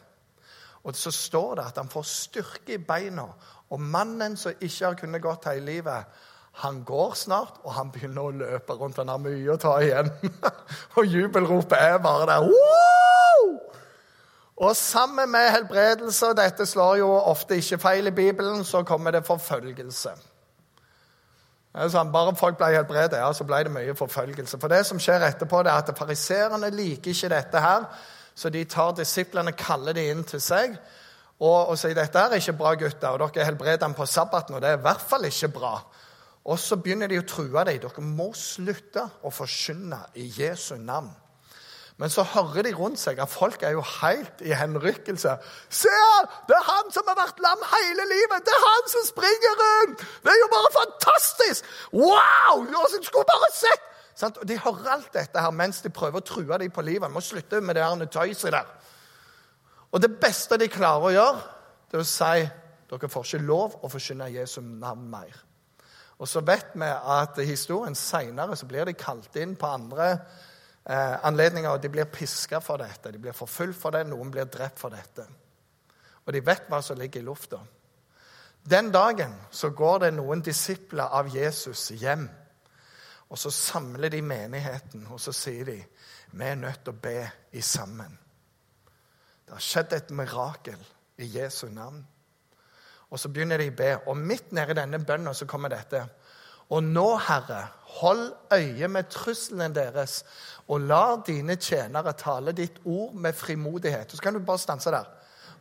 Og 0.84 0.96
så 0.96 1.12
står 1.12 1.56
det 1.60 1.66
at 1.66 1.78
han 1.78 1.92
får 1.92 2.08
styrke 2.08 2.78
i 2.78 2.84
beina. 2.84 3.28
Og 3.70 3.82
mannen 3.82 4.38
som 4.40 4.56
ikke 4.56 4.86
har 4.86 5.00
kunnet 5.00 5.24
gått 5.24 5.50
hele 5.52 5.66
livet, 5.66 6.20
han 6.64 6.84
går 6.84 7.14
snart, 7.16 7.60
og 7.64 7.74
han 7.76 7.92
begynner 7.92 8.26
å 8.26 8.36
løpe 8.36 8.76
rundt. 8.76 8.98
Han 9.00 9.12
har 9.12 9.20
mye 9.24 9.54
å 9.54 9.60
ta 9.60 9.78
igjen. 9.84 10.10
og 10.98 11.06
jubelropet 11.06 11.78
er 11.78 12.00
bare 12.04 12.26
der. 12.32 12.48
Woo! 12.48 13.54
Og 14.60 14.76
sammen 14.76 15.32
med 15.32 15.52
helbredelse, 15.54 16.34
dette 16.36 16.66
slår 16.68 16.98
jo 17.00 17.14
ofte 17.16 17.56
ikke 17.60 17.80
feil 17.80 18.12
i 18.12 18.16
Bibelen, 18.16 18.66
så 18.68 18.84
kommer 18.84 19.16
det 19.16 19.24
forfølgelse. 19.28 20.12
Sånn, 21.94 22.12
bare 22.12 22.34
folk 22.36 22.58
ble 22.60 22.74
helbredet, 22.74 23.22
ja, 23.22 23.30
så 23.34 23.46
ble 23.48 23.62
det 23.64 23.72
mye 23.72 23.96
forfølgelse. 23.96 24.60
For 24.60 24.72
det 24.72 24.82
som 24.90 25.00
skjer 25.00 25.24
etterpå, 25.30 25.62
det 25.64 25.72
er 25.72 25.84
at 25.84 25.98
fariserene 25.98 26.72
liker 26.76 27.14
ikke 27.14 27.30
dette 27.32 27.62
her. 27.64 27.86
Så 28.36 28.52
de 28.52 28.66
tar 28.68 28.98
disiplene, 28.98 29.56
kaller 29.56 29.96
de 29.96 30.10
inn 30.12 30.26
til 30.28 30.42
seg 30.44 30.76
og, 31.40 31.72
og 31.72 31.78
sier 31.80 31.96
dette 31.96 32.20
er 32.20 32.36
ikke 32.36 32.58
bra, 32.60 32.74
gutter. 32.76 33.16
og 33.16 33.34
Dere 33.36 33.48
helbreder 33.48 33.80
dem 33.86 33.96
på 33.96 34.06
sabbaten, 34.06 34.56
og 34.56 34.62
det 34.62 34.74
er 34.74 34.80
i 34.80 34.84
hvert 34.84 35.04
fall 35.08 35.28
ikke 35.28 35.52
bra. 35.56 35.74
Og 36.52 36.60
så 36.60 36.76
begynner 36.82 37.08
de 37.08 37.20
å 37.20 37.28
true 37.28 37.64
dem. 37.68 37.80
Dere 37.80 38.04
må 38.04 38.32
slutte 38.36 39.06
å 39.24 39.32
forkynne 39.32 40.02
i 40.20 40.28
Jesu 40.36 40.76
navn. 40.76 41.12
Men 42.00 42.10
så 42.10 42.24
hører 42.24 42.64
de 42.64 42.72
rundt 42.76 43.00
seg 43.00 43.20
at 43.20 43.32
folk 43.32 43.64
er 43.68 43.74
jo 43.76 43.82
helt 43.84 44.42
i 44.48 44.54
henrykkelse. 44.56 45.34
Se, 45.68 45.96
det 46.48 46.56
er 46.56 46.68
han 46.70 46.94
som 46.96 47.10
har 47.12 47.18
vært 47.20 47.42
lam 47.44 47.66
hele 47.74 48.06
livet! 48.08 48.46
Det 48.48 48.54
er 48.56 48.66
han 48.66 48.88
som 48.94 49.04
springer 49.08 49.58
rundt! 49.64 50.06
Det 50.24 50.32
er 50.32 50.40
jo 50.40 50.48
bare 50.54 50.72
fantastisk! 50.78 51.68
Wow! 51.92 52.64
Du 52.64 53.04
skulle 53.04 53.28
bare 53.28 53.52
sett 53.56 53.88
Sånn? 54.20 54.36
De 54.44 54.58
hører 54.60 54.96
alt 54.98 55.14
dette 55.16 55.40
her 55.40 55.52
mens 55.56 55.78
de 55.84 55.92
prøver 55.96 56.20
å 56.20 56.28
true 56.28 56.58
dem 56.60 56.72
på 56.76 56.84
livet. 56.84 57.08
De 57.08 57.16
må 57.16 57.24
slutte 57.24 57.62
med 57.64 57.78
det 57.78 57.86
her 57.86 58.10
tøyset 58.12 58.52
der. 58.52 58.68
Og 59.92 60.02
det 60.04 60.12
beste 60.20 60.58
de 60.60 60.68
klarer 60.72 61.08
å 61.08 61.14
gjøre, 61.14 61.46
det 61.90 62.00
er 62.00 62.04
å 62.04 62.08
si 62.08 62.48
dere 62.90 63.10
får 63.12 63.28
ikke 63.28 63.46
lov 63.46 63.78
å 63.84 63.92
forkynne 63.92 64.28
Jesu 64.34 64.60
navn 64.64 65.08
mer. 65.12 65.36
Og 66.20 66.28
så 66.28 66.42
vet 66.44 66.74
vi 66.76 66.88
at 66.90 67.40
historien 67.48 67.96
seinere 67.96 68.58
blir 68.68 68.90
de 68.90 68.96
kalt 68.98 69.36
inn 69.40 69.56
på 69.56 69.72
andre 69.72 70.10
eh, 70.90 71.16
anledninger, 71.28 71.70
og 71.70 71.82
de 71.84 71.94
blir 71.94 72.10
piska 72.10 72.60
for 72.66 72.82
dette. 72.82 73.14
De 73.14 73.22
blir 73.22 73.38
forfulgt 73.38 73.78
for 73.80 73.96
det, 73.96 74.08
noen 74.10 74.34
blir 74.34 74.50
drept 74.50 74.82
for 74.82 74.94
dette. 74.94 75.28
Og 76.26 76.34
de 76.34 76.42
vet 76.46 76.68
hva 76.70 76.82
som 76.86 76.98
ligger 77.00 77.22
i 77.22 77.28
lufta. 77.30 77.62
Den 78.70 78.92
dagen 78.92 79.38
så 79.56 79.70
går 79.70 80.04
det 80.04 80.14
noen 80.18 80.42
disipler 80.46 81.14
av 81.16 81.30
Jesus 81.34 81.92
hjem 81.96 82.28
og 83.30 83.38
så 83.38 83.52
samler 83.54 84.10
de 84.10 84.22
menigheten, 84.22 85.08
og 85.14 85.22
så 85.22 85.34
sier 85.34 85.66
de 85.66 85.78
vi 86.32 86.46
er 86.46 86.58
nødt 86.58 86.84
til 86.86 86.94
å 86.94 87.02
be 87.02 87.20
i 87.58 87.62
sammen. 87.62 88.18
Det 89.46 89.54
har 89.56 89.66
skjedd 89.66 89.94
et 89.98 90.12
mirakel 90.14 90.82
i 91.18 91.30
Jesu 91.38 91.68
navn. 91.74 92.02
Og 93.10 93.18
så 93.20 93.32
begynner 93.34 93.58
de 93.58 93.72
å 93.72 93.78
be, 93.78 93.90
og 94.06 94.18
midt 94.18 94.52
nedi 94.54 94.76
denne 94.78 95.02
bønnen 95.02 95.34
så 95.34 95.48
kommer 95.50 95.74
dette. 95.74 96.04
Og 96.70 96.86
nå, 96.86 97.08
Herre, 97.26 97.64
hold 97.90 98.34
øye 98.54 98.88
med 98.88 99.10
truslene 99.10 99.74
deres, 99.76 100.24
og 100.68 100.82
la 100.82 101.18
dine 101.28 101.56
tjenere 101.56 102.14
tale 102.14 102.52
ditt 102.54 102.78
ord 102.86 103.14
med 103.14 103.34
frimodighet. 103.34 104.12
Så 104.12 104.22
kan 104.22 104.34
du 104.34 104.40
bare 104.40 104.62
stanse 104.62 104.92
der. 104.92 105.08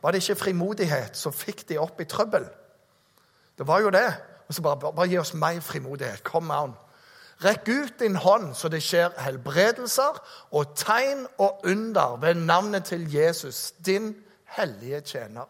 Var 0.02 0.10
det 0.10 0.22
ikke 0.22 0.40
frimodighet 0.40 1.16
som 1.16 1.32
fikk 1.32 1.68
de 1.68 1.78
opp 1.78 2.00
i 2.00 2.04
trøbbel? 2.04 2.44
Det 3.58 3.66
var 3.66 3.80
jo 3.80 3.90
det. 3.90 4.12
Og 4.48 4.54
så 4.54 4.62
bare, 4.62 4.92
bare 4.92 5.08
gi 5.08 5.18
oss 5.18 5.34
mer 5.34 5.60
frimodighet. 5.60 6.22
Come 6.24 6.54
on. 6.54 6.76
Rekk 7.44 7.68
ut 7.68 7.98
din 8.00 8.16
hånd, 8.16 8.54
så 8.54 8.68
det 8.68 8.82
skjer 8.82 9.14
helbredelser 9.22 10.16
og 10.50 10.72
tegn 10.76 11.26
og 11.38 11.60
under 11.64 12.16
ved 12.20 12.34
navnet 12.34 12.84
til 12.84 13.04
Jesus, 13.14 13.72
din 13.86 14.16
hellige 14.56 15.00
tjener. 15.00 15.46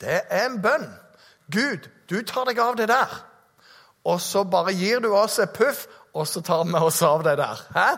Det 0.00 0.20
er 0.30 0.46
en 0.46 0.62
bønn. 0.62 0.88
Gud, 1.52 1.88
du 2.10 2.22
tar 2.22 2.48
deg 2.48 2.58
av 2.58 2.78
det 2.78 2.88
der. 2.88 3.18
Og 4.04 4.20
så 4.20 4.44
bare 4.48 4.72
gir 4.72 5.02
du 5.04 5.10
oss 5.12 5.38
et 5.38 5.52
puff, 5.52 5.86
og 6.14 6.26
så 6.28 6.42
tar 6.42 6.64
vi 6.64 6.74
oss 6.78 7.02
av 7.02 7.24
det 7.24 7.36
der. 7.38 7.66
Hæ? 7.74 7.88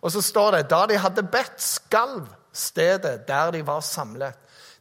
Og 0.00 0.12
så 0.12 0.22
står 0.22 0.50
det 0.50 0.68
da 0.70 0.84
de 0.86 0.98
hadde 0.98 1.26
bedt, 1.26 1.62
skalv 1.62 2.28
stedet 2.52 3.26
der 3.28 3.50
de 3.50 3.66
var 3.66 3.80
samlet. 3.80 4.34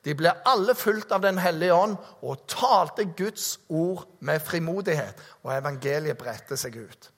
De 0.06 0.14
ble 0.16 0.32
alle 0.48 0.76
fulgt 0.78 1.12
av 1.12 1.22
Den 1.22 1.40
hellige 1.42 1.74
ånd 1.74 1.98
og 2.24 2.46
talte 2.48 3.10
Guds 3.18 3.58
ord 3.70 4.06
med 4.22 4.40
frimodighet. 4.40 5.20
Og 5.44 5.52
evangeliet 5.58 6.18
bredte 6.18 6.58
seg 6.58 6.78
ut. 6.80 7.10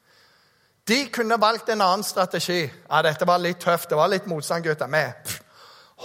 De 0.89 1.03
kunne 1.13 1.37
valgt 1.37 1.69
en 1.69 1.83
annen 1.85 2.03
strategi. 2.03 2.63
Ja, 2.65 3.01
dette 3.05 3.27
var 3.29 3.37
litt 3.37 3.59
tøft. 3.61 3.91
Det 3.91 3.97
var 3.99 4.09
litt 4.09 4.25
motstand, 4.25 4.65
gutter. 4.65 4.89
Vi 4.89 5.35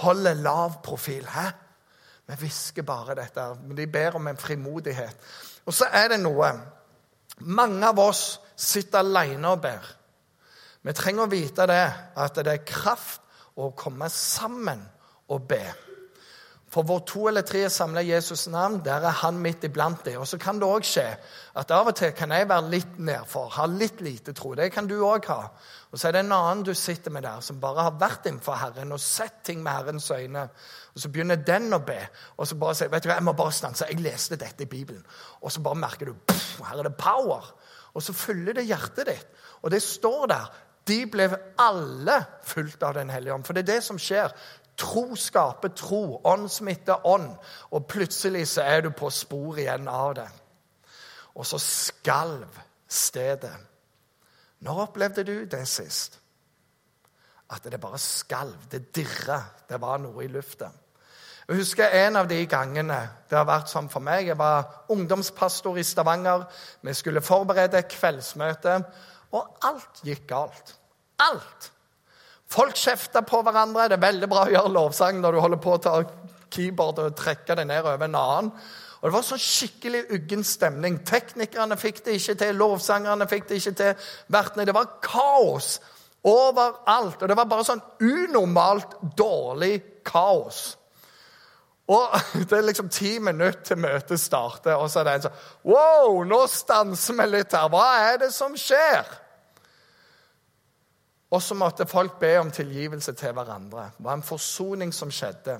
holder 0.02 0.34
lav 0.44 0.82
profil. 0.84 1.24
Hæ? 1.24 1.46
Vi 2.26 2.36
hvisker 2.42 2.82
bare 2.82 3.16
dette. 3.16 3.46
Men 3.64 3.78
de 3.78 3.86
ber 3.86 4.18
om 4.18 4.28
en 4.28 4.36
frimodighet. 4.36 5.16
Og 5.64 5.72
så 5.72 5.88
er 5.88 6.12
det 6.12 6.20
noe. 6.20 6.52
Mange 7.40 7.88
av 7.88 7.98
oss 7.98 8.26
sitter 8.56 9.02
alene 9.02 9.52
og 9.54 9.62
ber. 9.64 9.92
Vi 10.84 10.92
trenger 10.92 11.24
å 11.24 11.32
vite 11.32 11.66
det, 11.70 11.84
at 12.16 12.42
det 12.44 12.52
er 12.52 12.66
kraft 12.68 13.22
å 13.56 13.70
komme 13.76 14.10
sammen 14.12 14.82
og 15.32 15.48
be. 15.48 15.64
For 16.74 16.82
hvor 16.82 17.04
to 17.06 17.28
eller 17.30 17.44
tre 17.46 17.60
er 17.62 17.70
samla 17.70 18.02
Jesus' 18.02 18.48
navn, 18.50 18.80
der 18.84 19.04
er 19.06 19.14
han 19.20 19.36
midt 19.38 19.62
iblant 19.64 20.02
dem. 20.04 20.18
Og 20.20 20.26
så 20.26 20.40
kan 20.42 20.58
det 20.58 20.66
òg 20.66 20.82
skje 20.88 21.06
at 21.54 21.70
av 21.70 21.92
og 21.92 21.94
til 21.94 22.10
kan 22.18 22.32
jeg 22.34 22.48
være 22.50 22.70
litt 22.72 22.96
nedfor, 22.98 23.46
ha 23.54 23.66
litt 23.70 24.02
lite 24.02 24.34
tro. 24.34 24.56
Det 24.58 24.72
kan 24.74 24.88
du 24.90 24.96
òg 25.06 25.28
ha. 25.30 25.52
Og 25.92 26.00
så 26.00 26.08
er 26.08 26.16
det 26.16 26.24
en 26.24 26.34
annen 26.34 26.64
du 26.66 26.72
sitter 26.74 27.14
med 27.14 27.22
der, 27.22 27.38
som 27.46 27.60
bare 27.62 27.86
har 27.86 28.00
vært 28.00 28.26
innenfor 28.26 28.58
Herren 28.58 28.96
og 28.96 29.02
sett 29.02 29.44
ting 29.46 29.62
med 29.62 29.70
Herrens 29.70 30.10
øyne. 30.10 30.48
Og 30.94 31.04
så 31.04 31.12
begynner 31.14 31.38
den 31.46 31.70
å 31.76 31.78
be, 31.86 32.00
og 32.36 32.50
så 32.50 32.58
bare 32.58 32.74
sier 32.74 32.90
vet 32.90 33.06
du 33.06 33.10
hva, 33.12 33.20
jeg 33.20 33.28
må 33.28 33.36
bare 33.38 33.54
stanse. 33.54 33.86
Jeg 33.92 34.02
leste 34.02 34.40
dette 34.40 34.66
i 34.66 34.70
Bibelen. 34.70 35.04
Og 35.46 35.54
så 35.54 35.62
bare 35.62 35.78
merker 35.78 36.10
du 36.10 36.34
her 36.64 36.80
er 36.80 36.88
det 36.88 36.96
power. 36.98 37.54
Og 37.94 38.02
så 38.02 38.12
fyller 38.16 38.56
det 38.58 38.66
hjertet 38.66 39.08
ditt. 39.08 39.26
Og 39.62 39.70
det 39.70 39.82
står 39.82 40.26
der. 40.32 40.52
De 40.84 40.98
ble 41.08 41.28
alle 41.58 42.18
fulgt 42.44 42.82
av 42.82 42.94
Den 42.94 43.10
hellige 43.10 43.34
ånd. 43.34 43.46
For 43.46 43.56
det 43.56 43.64
er 43.64 43.74
det 43.74 43.84
som 43.84 43.98
skjer. 43.98 44.34
Tro 44.76 45.14
skaper 45.16 45.72
tro. 45.76 46.20
Ånd 46.24 46.50
smitter 46.50 47.06
ånd. 47.06 47.30
Og 47.70 47.86
plutselig 47.88 48.48
så 48.48 48.66
er 48.66 48.84
du 48.84 48.90
på 48.90 49.10
spor 49.10 49.58
igjen 49.58 49.88
av 49.88 50.14
det. 50.18 50.28
Og 51.34 51.46
så 51.46 51.58
skalv 51.58 52.60
stedet. 52.88 53.54
Når 54.64 54.84
opplevde 54.88 55.24
du 55.24 55.34
det 55.50 55.64
sist? 55.68 56.20
At 57.50 57.64
det 57.64 57.80
bare 57.80 57.98
skalv. 57.98 58.68
Det 58.70 58.90
dirra. 58.94 59.40
Det 59.68 59.80
var 59.80 60.02
noe 60.02 60.24
i 60.24 60.28
lufta. 60.28 60.70
Jeg 61.44 61.60
husker 61.60 61.92
en 62.06 62.16
av 62.16 62.28
de 62.28 62.38
gangene 62.48 62.98
det 63.28 63.36
har 63.36 63.44
vært 63.44 63.68
sånn 63.68 63.90
for 63.92 64.00
meg. 64.04 64.30
Jeg 64.30 64.38
var 64.40 64.86
ungdomspastor 64.92 65.76
i 65.76 65.84
Stavanger. 65.84 66.46
Vi 66.80 66.94
skulle 66.96 67.20
forberede 67.24 67.82
kveldsmøte, 67.92 68.78
og 69.36 69.66
alt 69.68 70.00
gikk 70.06 70.24
galt. 70.30 70.72
Alt. 71.20 71.68
Folk 72.48 72.78
kjefta 72.78 73.20
på 73.26 73.42
hverandre. 73.44 73.90
Det 73.90 73.98
er 73.98 74.06
veldig 74.06 74.28
bra 74.30 74.46
å 74.46 74.54
gjøre 74.54 74.72
lovsang 74.72 75.20
når 75.20 75.36
du 75.36 75.40
holder 75.44 75.60
på 75.60 75.74
å 75.74 75.82
ta 75.84 75.94
keyboard 76.54 77.02
og 77.02 77.16
trekke 77.18 77.56
det 77.58 77.66
ned 77.68 77.82
over 77.82 78.06
en 78.06 78.16
annen. 78.20 78.50
Og 79.02 79.10
Det 79.10 79.12
var 79.18 79.26
sånn 79.26 79.42
skikkelig 79.42 80.00
uggen 80.16 80.44
stemning. 80.48 80.96
Teknikerne 81.04 81.76
fikk 81.76 82.00
det 82.06 82.14
ikke 82.16 82.38
til, 82.40 82.56
lovsangerne 82.56 83.26
fikk 83.28 83.50
det 83.50 83.58
ikke 83.60 83.74
til. 83.82 84.06
vertene. 84.32 84.64
Det 84.64 84.74
var 84.74 84.94
kaos 85.04 85.76
overalt. 86.24 87.20
Og 87.20 87.28
det 87.28 87.36
var 87.36 87.50
bare 87.50 87.66
sånn 87.68 87.84
unormalt 88.00 88.96
dårlig 89.18 89.74
kaos. 90.08 90.78
Og 91.92 92.14
Det 92.48 92.56
er 92.58 92.64
liksom 92.64 92.88
ti 92.88 93.18
minutter 93.18 93.60
til 93.60 93.82
møtet 93.84 94.20
starter, 94.20 94.78
og 94.78 94.88
så 94.90 95.02
er 95.02 95.08
det 95.08 95.14
en 95.18 95.26
sånn 95.26 95.42
Wow, 95.74 96.22
nå 96.28 96.40
stanser 96.48 97.18
vi 97.20 97.28
litt 97.28 97.52
her. 97.52 97.68
Hva 97.72 97.84
er 98.06 98.22
det 98.24 98.30
som 98.34 98.56
skjer? 98.56 99.04
Og 101.34 101.42
så 101.42 101.56
måtte 101.58 101.86
folk 101.90 102.18
be 102.20 102.36
om 102.38 102.50
tilgivelse 102.54 103.12
til 103.18 103.34
hverandre. 103.34 103.88
Det 103.96 104.04
var 104.06 104.18
en 104.18 104.26
forsoning 104.26 104.92
som 104.94 105.10
skjedde. 105.10 105.58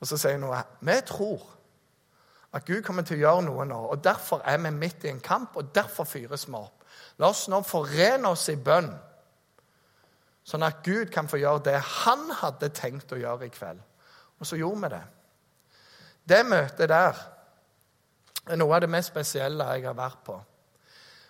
Og 0.00 0.08
så 0.08 0.18
sier 0.20 0.40
noe 0.40 0.60
Vi 0.84 0.96
tror 1.08 1.52
at 2.56 2.64
Gud 2.64 2.82
kommer 2.84 3.04
til 3.04 3.18
å 3.18 3.24
gjøre 3.24 3.44
noe 3.48 3.64
nå, 3.68 3.78
og 3.92 4.04
derfor 4.04 4.40
er 4.48 4.56
vi 4.62 4.70
midt 4.72 5.04
i 5.04 5.10
en 5.10 5.20
kamp, 5.20 5.58
og 5.60 5.74
derfor 5.76 6.06
fyres 6.08 6.46
vi 6.48 6.54
opp. 6.56 6.86
La 7.20 7.28
oss 7.28 7.48
nå 7.52 7.58
forene 7.66 8.30
oss 8.30 8.46
i 8.48 8.56
bønn, 8.56 8.88
sånn 10.46 10.64
at 10.64 10.78
Gud 10.86 11.10
kan 11.12 11.28
få 11.28 11.40
gjøre 11.42 11.64
det 11.66 11.76
han 12.04 12.30
hadde 12.40 12.70
tenkt 12.72 13.12
å 13.12 13.20
gjøre 13.20 13.48
i 13.48 13.52
kveld. 13.52 13.82
Og 14.40 14.48
så 14.48 14.56
gjorde 14.56 14.86
vi 14.86 14.92
det. 14.94 15.02
Det 16.28 16.42
møtet 16.46 16.90
der 16.90 17.18
er 18.46 18.58
noe 18.58 18.74
av 18.74 18.82
det 18.82 18.90
mest 18.90 19.12
spesielle 19.12 19.66
jeg 19.74 19.86
har 19.86 19.98
vært 19.98 20.22
på. 20.26 20.36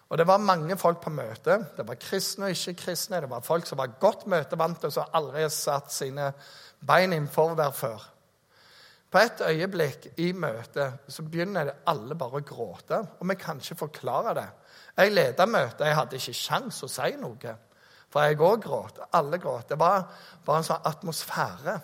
Og 0.06 0.18
Det 0.18 0.26
var 0.26 0.38
mange 0.38 0.76
folk 0.78 1.00
på 1.02 1.10
møtet. 1.10 1.72
Det 1.76 1.86
var 1.86 1.98
kristne 1.98 2.46
og 2.46 2.54
ikke-kristne. 2.54 3.20
Det 3.20 3.30
var 3.30 3.42
folk 3.42 3.66
som 3.66 3.78
var 3.78 3.96
godt 4.00 4.26
møtevante, 4.26 4.86
og 4.86 4.92
som 4.92 5.10
aldri 5.12 5.42
har 5.42 5.50
satt 5.50 5.90
sine 5.92 6.30
bein 6.86 7.12
innenfor 7.12 7.56
der 7.58 7.72
før. 7.74 8.04
På 9.10 9.18
et 9.18 9.40
øyeblikk 9.40 10.06
i 10.18 10.32
møtet 10.32 11.08
så 11.08 11.22
begynner 11.22 11.72
alle 11.86 12.14
bare 12.14 12.40
å 12.40 12.46
gråte. 12.46 13.00
Og 13.18 13.28
vi 13.30 13.36
kan 13.40 13.58
ikke 13.58 13.80
forklare 13.86 14.34
det. 14.34 14.46
Jeg 14.96 15.12
leda 15.12 15.46
møtet. 15.46 15.86
Jeg 15.86 15.98
hadde 15.98 16.20
ikke 16.20 16.34
sjans 16.34 16.82
å 16.82 16.90
si 16.90 17.12
noe. 17.20 17.56
For 18.12 18.22
jeg 18.22 18.38
òg 18.38 18.62
gråt. 18.62 19.02
Alle 19.12 19.38
gråt. 19.42 19.68
Det 19.68 19.78
var 19.78 20.06
bare 20.46 20.62
en 20.62 20.68
sånn 20.70 20.86
atmosfære. 20.86 21.76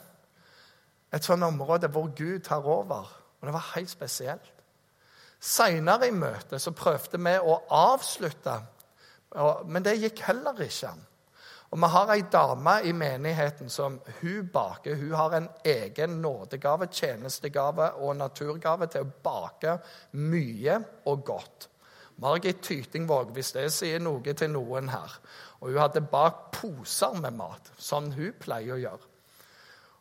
Et 1.12 1.24
sånt 1.24 1.44
område 1.44 1.90
hvor 1.92 2.10
Gud 2.16 2.40
tar 2.46 2.64
over. 2.64 3.08
Og 3.40 3.46
det 3.46 3.52
var 3.52 3.72
helt 3.74 3.90
spesielt. 3.90 4.52
Seinere 5.42 6.08
i 6.08 6.14
møtet 6.14 6.62
så 6.62 6.70
prøvde 6.70 7.18
vi 7.18 7.32
å 7.42 7.56
avslutte, 7.74 8.60
men 9.66 9.82
det 9.82 9.98
gikk 9.98 10.22
heller 10.28 10.60
ikke. 10.62 10.92
Og 11.72 11.80
Vi 11.80 11.88
har 11.88 12.10
ei 12.12 12.22
dame 12.32 12.74
i 12.84 12.92
menigheten 12.92 13.70
som 13.72 13.98
hun 14.20 14.48
baker. 14.52 14.94
Hun 14.94 15.14
har 15.16 15.34
en 15.34 15.48
egen 15.64 16.20
nådegave, 16.20 16.86
tjenestegave 16.86 17.92
og 17.92 18.16
naturgave 18.16 18.86
til 18.86 19.06
å 19.06 19.12
bake 19.24 19.78
mye 20.12 20.78
og 21.06 21.24
godt. 21.24 21.68
Margit 22.16 22.60
Tytingvåg, 22.62 23.32
hvis 23.32 23.54
det 23.56 23.70
sier 23.72 23.98
noe 24.04 24.34
til 24.36 24.52
noen 24.52 24.92
her. 24.92 25.16
Og 25.60 25.72
hun 25.72 25.80
hadde 25.80 26.04
bakt 26.04 26.52
poser 26.60 27.16
med 27.18 27.34
mat, 27.40 27.72
som 27.78 28.12
hun 28.12 28.36
pleier 28.38 28.76
å 28.76 28.82
gjøre. 28.82 29.11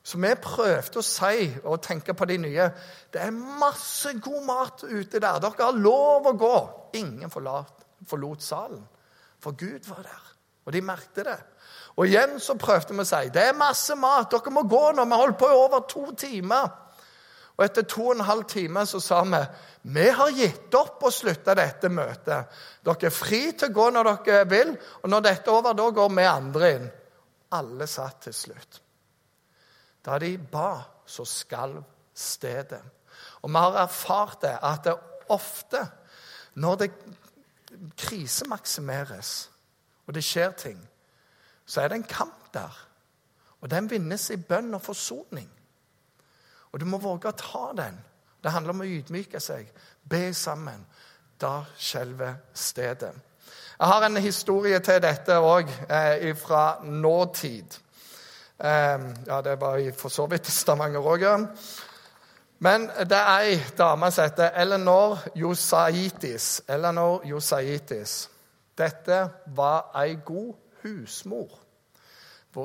Så 0.03 0.17
vi 0.17 0.31
prøvde 0.41 0.97
å 0.97 1.05
si 1.05 1.45
og 1.61 1.81
tenke 1.85 2.15
på 2.17 2.25
de 2.25 2.39
nye. 2.41 2.67
Det 3.13 3.21
er 3.21 3.35
masse 3.61 4.15
god 4.17 4.41
mat 4.47 4.83
ute 4.83 5.21
der. 5.21 5.39
Dere 5.43 5.67
har 5.67 5.77
lov 5.77 6.31
å 6.31 6.37
gå. 6.37 6.57
Ingen 6.97 7.29
forlot, 7.29 7.85
forlot 8.09 8.41
salen. 8.41 8.81
For 9.41 9.57
Gud 9.57 9.85
var 9.89 10.03
der, 10.05 10.25
og 10.65 10.73
de 10.73 10.81
merkte 10.85 11.25
det. 11.25 11.37
Og 11.97 12.07
igjen 12.07 12.37
så 12.41 12.55
prøvde 12.59 12.95
vi 12.95 13.03
å 13.03 13.07
si 13.07 13.29
det 13.33 13.47
er 13.49 13.57
masse 13.57 13.95
mat. 13.99 14.29
Dere 14.31 14.53
må 14.53 14.65
gå 14.69 14.83
nå. 14.95 15.05
Vi 15.05 15.21
holdt 15.21 15.39
på 15.41 15.49
i 15.49 15.57
over 15.57 15.85
to 15.89 16.05
timer. 16.17 16.69
Og 17.57 17.65
etter 17.65 17.85
to 17.85 18.07
og 18.07 18.15
en 18.15 18.25
halv 18.25 18.47
time 18.49 18.85
så 18.89 19.01
sa 19.03 19.21
vi 19.27 19.41
vi 19.93 20.07
har 20.13 20.29
gitt 20.37 20.73
opp 20.77 21.03
å 21.05 21.11
slutte 21.13 21.53
dette 21.57 21.89
møtet. 21.93 22.49
Dere 22.85 23.09
er 23.09 23.13
fri 23.13 23.41
til 23.53 23.69
å 23.69 23.75
gå 23.75 23.89
når 23.93 24.09
dere 24.25 24.45
vil, 24.49 24.75
og 25.01 25.09
når 25.13 25.25
dette 25.27 25.49
er 25.49 25.57
over, 25.57 25.77
da 25.77 25.89
går 25.93 26.13
vi 26.17 26.25
andre 26.29 26.71
inn. 26.77 26.87
Alle 27.57 27.87
satt 27.89 28.23
til 28.27 28.37
slutt. 28.37 28.80
Da 30.05 30.17
de 30.19 30.37
ba, 30.37 30.81
så 31.05 31.25
skalv 31.25 31.83
stedet. 32.13 32.81
Og 33.41 33.49
vi 33.49 33.55
har 33.55 33.83
erfart 33.83 34.41
det 34.41 34.57
at 34.63 34.83
det 34.85 34.95
ofte, 35.29 35.87
når 36.53 36.75
det 36.75 36.91
krisemaksimeres, 37.97 39.51
og 40.07 40.13
det 40.13 40.23
skjer 40.23 40.51
ting, 40.51 40.89
så 41.65 41.81
er 41.81 41.87
det 41.87 41.95
en 42.01 42.09
kamp 42.09 42.53
der. 42.53 42.87
Og 43.61 43.71
den 43.71 43.89
vinnes 43.89 44.29
i 44.29 44.37
bønn 44.37 44.73
og 44.73 44.81
forsoning. 44.81 45.49
Og 46.71 46.79
du 46.79 46.85
må 46.85 46.97
våge 46.97 47.29
å 47.29 47.37
ta 47.37 47.71
den. 47.77 47.99
Det 48.43 48.51
handler 48.51 48.73
om 48.73 48.81
å 48.81 48.89
ydmyke 48.89 49.39
seg, 49.39 49.69
be 50.09 50.33
sammen. 50.33 50.85
Da 51.41 51.61
skjelver 51.77 52.35
stedet. 52.53 53.13
Jeg 53.79 53.89
har 53.89 54.05
en 54.05 54.17
historie 54.21 54.79
til 54.79 55.01
dette 55.01 55.37
òg, 55.41 55.69
eh, 55.89 56.35
fra 56.37 56.83
nåtid. 56.83 57.77
Ehm, 58.63 59.13
ja, 59.27 59.41
det 59.41 59.61
var 59.61 59.91
for 59.97 60.09
så 60.09 60.27
vidt 60.29 60.47
Stavanger 60.47 61.01
òg, 61.01 61.21
ja. 61.21 61.37
Men 62.59 62.89
det 63.09 63.17
er 63.17 63.39
ei 63.39 63.55
dame 63.77 64.11
som 64.11 64.27
heter 64.27 64.51
Eleanor 64.61 65.17
Josaitis. 65.35 66.61
Eleanor 66.69 67.25
Josaitis. 67.25 68.29
Dette 68.77 69.29
var 69.55 69.91
ei 70.03 70.19
god 70.25 70.53
husmor 70.83 71.57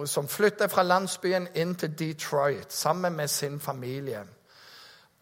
som 0.06 0.28
flyttet 0.28 0.70
fra 0.70 0.82
landsbyen 0.82 1.46
inn 1.54 1.74
til 1.78 1.92
Detroit 1.98 2.72
sammen 2.72 3.14
med 3.16 3.28
sin 3.28 3.60
familie. 3.60 4.24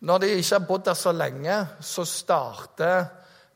Når 0.00 0.18
de 0.18 0.28
ikke 0.28 0.58
har 0.58 0.66
bodd 0.66 0.84
der 0.84 0.94
så 0.94 1.12
lenge, 1.12 1.66
så 1.80 2.04
starter 2.04 3.04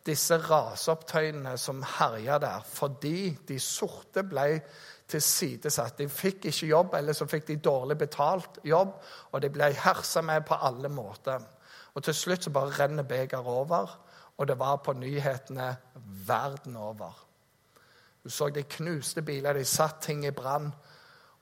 disse 0.06 0.36
raseopptøyene 0.36 1.56
som 1.58 1.82
herja 1.98 2.38
der, 2.38 2.60
fordi 2.64 3.38
de 3.48 3.58
sorte 3.60 4.22
ble 4.22 4.60
tilsidesatt. 5.08 5.98
De 5.98 6.08
fikk 6.08 6.44
ikke 6.50 6.66
jobb, 6.66 6.94
eller 6.94 7.16
så 7.16 7.26
fikk 7.26 7.46
de 7.48 7.56
dårlig 7.56 7.98
betalt 7.98 8.58
jobb, 8.64 8.92
og 9.32 9.42
de 9.42 9.50
ble 9.52 9.70
hersa 9.84 10.22
med 10.22 10.44
på 10.46 10.54
alle 10.54 10.88
måter. 10.88 11.44
Og 11.94 12.04
Til 12.04 12.14
slutt 12.14 12.44
så 12.44 12.50
bare 12.50 12.74
renner 12.78 13.02
begeret 13.02 13.46
over, 13.46 13.98
og 14.38 14.48
det 14.48 14.58
var 14.58 14.76
på 14.76 14.92
nyhetene 14.92 15.76
verden 16.26 16.76
over. 16.76 17.24
Hun 18.22 18.30
så 18.30 18.48
de 18.48 18.62
knuste 18.62 19.22
biler, 19.22 19.52
de 19.52 19.64
satt 19.64 20.00
ting 20.02 20.26
i 20.26 20.30
brann. 20.30 20.72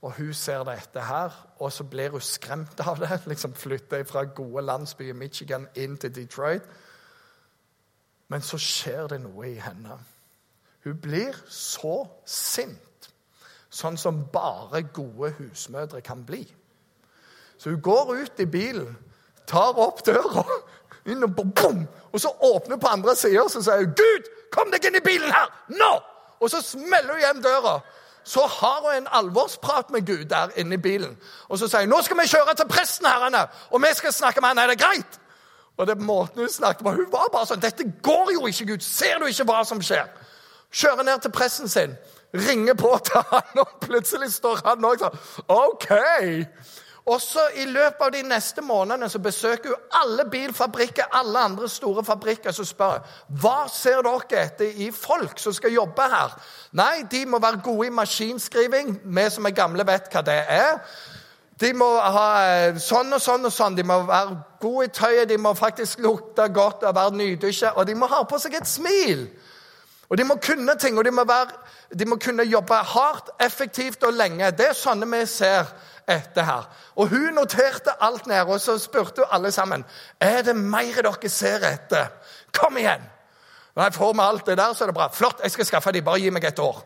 Og 0.03 0.13
hun 0.13 0.35
ser 0.35 0.65
dette 0.65 1.01
her, 1.01 1.33
og 1.59 1.73
så 1.73 1.85
blir 1.85 2.11
hun 2.11 2.21
skremt 2.21 2.81
av 2.81 3.01
det. 3.01 3.21
liksom 3.31 3.55
Flytter 3.55 4.05
fra 4.05 4.25
gode 4.25 4.63
landsbyer 4.63 5.15
Michigan 5.15 5.67
inn 5.75 5.97
til 5.97 6.15
Detroit. 6.15 6.63
Men 8.29 8.43
så 8.43 8.59
skjer 8.59 9.07
det 9.07 9.21
noe 9.25 9.49
i 9.49 9.59
henne. 9.61 9.99
Hun 10.85 11.01
blir 11.01 11.35
så 11.51 12.05
sint 12.27 12.96
sånn 13.77 13.99
som 14.01 14.25
bare 14.33 14.83
gode 14.97 15.35
husmødre 15.39 16.01
kan 16.05 16.25
bli. 16.27 16.45
Så 17.59 17.71
hun 17.71 17.83
går 17.83 18.15
ut 18.23 18.41
i 18.41 18.47
bilen, 18.47 18.97
tar 19.49 19.79
opp 19.81 20.03
døra, 20.07 20.45
inn 21.07 21.25
og, 21.25 21.37
boom, 21.37 21.85
og 22.13 22.21
så 22.21 22.33
åpner 22.43 22.77
hun 22.77 22.83
på 22.83 22.93
andre 22.93 23.15
sida 23.17 23.45
og 23.45 23.53
sier 23.53 23.85
hun, 23.85 23.95
'Gud, 23.95 24.31
kom 24.53 24.73
deg 24.73 24.85
inn 24.89 24.99
i 24.99 25.05
bilen 25.05 25.33
her! 25.33 25.53
Nå!' 25.69 26.01
Og 26.41 26.51
så 26.51 26.61
smeller 26.61 27.15
hun 27.15 27.21
igjen 27.21 27.43
døra. 27.43 27.79
Så 28.25 28.43
har 28.47 28.81
hun 28.83 28.97
en 28.97 29.09
alvorsprat 29.11 29.91
med 29.91 30.07
Gud 30.07 30.25
der 30.29 30.51
inne 30.57 30.75
i 30.75 30.83
bilen. 30.83 31.17
Og 31.49 31.59
så 31.59 31.69
sier 31.69 31.81
hun, 31.87 31.89
'Nå 31.89 32.03
skal 32.03 32.19
vi 32.19 32.27
kjøre 32.27 32.55
til 32.55 32.69
presten, 32.69 33.07
herrene, 33.07 33.47
og 33.71 33.83
vi 33.83 33.95
skal 33.95 34.13
snakke 34.13 34.41
med 34.41 34.49
han. 34.49 34.59
Er 34.59 34.67
det 34.67 34.81
greit?' 34.81 35.21
Og 35.77 35.87
det 35.87 36.01
måten 36.01 36.41
hun 36.41 36.49
snakket 36.49 36.85
på, 36.85 36.91
Hun 36.91 37.13
var 37.13 37.29
bare 37.33 37.47
sånn 37.47 37.61
'Dette 37.61 37.93
går 38.03 38.33
jo 38.33 38.47
ikke, 38.47 38.67
Gud. 38.67 38.81
Ser 38.81 39.19
du 39.19 39.25
ikke 39.25 39.45
hva 39.45 39.65
som 39.65 39.81
skjer?' 39.81 40.09
Kjører 40.73 41.03
ned 41.03 41.21
til 41.21 41.31
presten 41.31 41.69
sin 41.69 41.97
ringer 42.35 42.75
på 42.75 42.91
til 43.05 43.23
han, 43.31 43.63
og 43.63 43.77
plutselig 43.85 44.33
står 44.33 44.65
han 44.67 44.85
òg 44.85 45.05
sånn. 45.05 45.23
OK. 45.53 45.89
Og 47.07 47.21
så 47.23 47.41
I 47.55 47.65
løpet 47.71 48.01
av 48.03 48.11
de 48.11 48.23
neste 48.27 48.63
månedene 48.67 49.07
så 49.11 49.21
besøker 49.23 49.71
hun 49.71 49.93
alle 49.95 50.25
bilfabrikker, 50.31 51.07
alle 51.15 51.39
andre 51.39 51.69
store 51.71 52.03
fabrikker, 52.05 52.51
så 52.51 52.67
spør 52.67 53.05
hva 53.43 53.69
ser 53.71 54.03
dere 54.03 54.41
etter 54.43 54.81
i 54.83 54.91
folk 54.91 55.39
som 55.39 55.55
skal 55.55 55.77
jobbe 55.77 56.09
her. 56.11 56.35
Nei, 56.75 57.05
de 57.11 57.23
må 57.31 57.39
være 57.39 57.63
gode 57.63 57.87
i 57.87 57.95
maskinskriving. 57.95 58.97
Vi 59.05 59.29
som 59.31 59.47
er 59.47 59.55
gamle, 59.55 59.87
vet 59.87 60.11
hva 60.11 60.25
det 60.27 60.41
er. 60.51 60.83
De 61.61 61.71
må 61.73 61.87
ha 62.03 62.27
eh, 62.43 62.81
sånn 62.83 63.15
og 63.15 63.23
sånn 63.23 63.47
og 63.49 63.55
sånn. 63.55 63.79
De 63.79 63.87
må 63.87 64.03
være 64.09 64.35
gode 64.61 64.91
i 64.91 64.95
tøyet, 64.99 65.29
de 65.31 65.39
må 65.39 65.55
faktisk 65.55 66.03
lukte 66.03 66.51
godt 66.53 66.83
og 66.83 66.99
være 66.99 67.17
nydusja, 67.23 67.77
og 67.79 67.87
de 67.87 67.95
må 67.95 68.11
ha 68.11 68.25
på 68.27 68.43
seg 68.43 68.59
et 68.59 68.69
smil. 68.69 69.29
Og 70.09 70.19
de 70.19 70.25
må 70.25 70.37
kunne 70.43 70.79
ting, 70.79 70.99
og 70.99 71.05
de 71.05 71.11
må, 71.11 71.25
være, 71.25 71.49
de 71.99 72.07
må 72.07 72.17
kunne 72.23 72.45
jobbe 72.47 72.75
hardt, 72.75 73.31
effektivt 73.43 74.05
og 74.05 74.13
lenge. 74.13 74.51
Det 74.55 74.69
er 74.71 74.79
sånne 74.79 75.09
vi 75.11 75.25
ser 75.27 75.67
etter 76.07 76.47
her. 76.47 76.69
Og 76.95 77.11
hun 77.11 77.35
noterte 77.35 77.97
alt 78.01 78.27
ned, 78.31 78.47
og 78.47 78.61
så 78.61 78.79
spurte 78.79 79.25
hun 79.25 79.35
alle 79.35 79.51
sammen 79.53 79.85
er 80.21 80.43
det 80.47 80.57
mer 80.57 81.03
dere 81.03 81.31
ser 81.31 81.67
etter. 81.67 82.13
Kom 82.55 82.79
igjen! 82.79 83.03
Når 83.77 83.83
jeg 83.83 83.95
får 83.95 84.13
med 84.13 84.25
alt 84.25 84.47
det 84.47 84.59
der, 84.59 84.73
så 84.73 84.85
er 84.85 84.89
det 84.89 84.95
bra. 84.97 85.09
Flott, 85.13 85.41
jeg 85.43 85.51
skal 85.51 85.67
skaffe 85.67 85.93
dem. 85.93 86.05
Bare 86.05 86.21
gi 86.21 86.31
meg 86.33 86.45
et 86.45 86.59
år. 86.59 86.79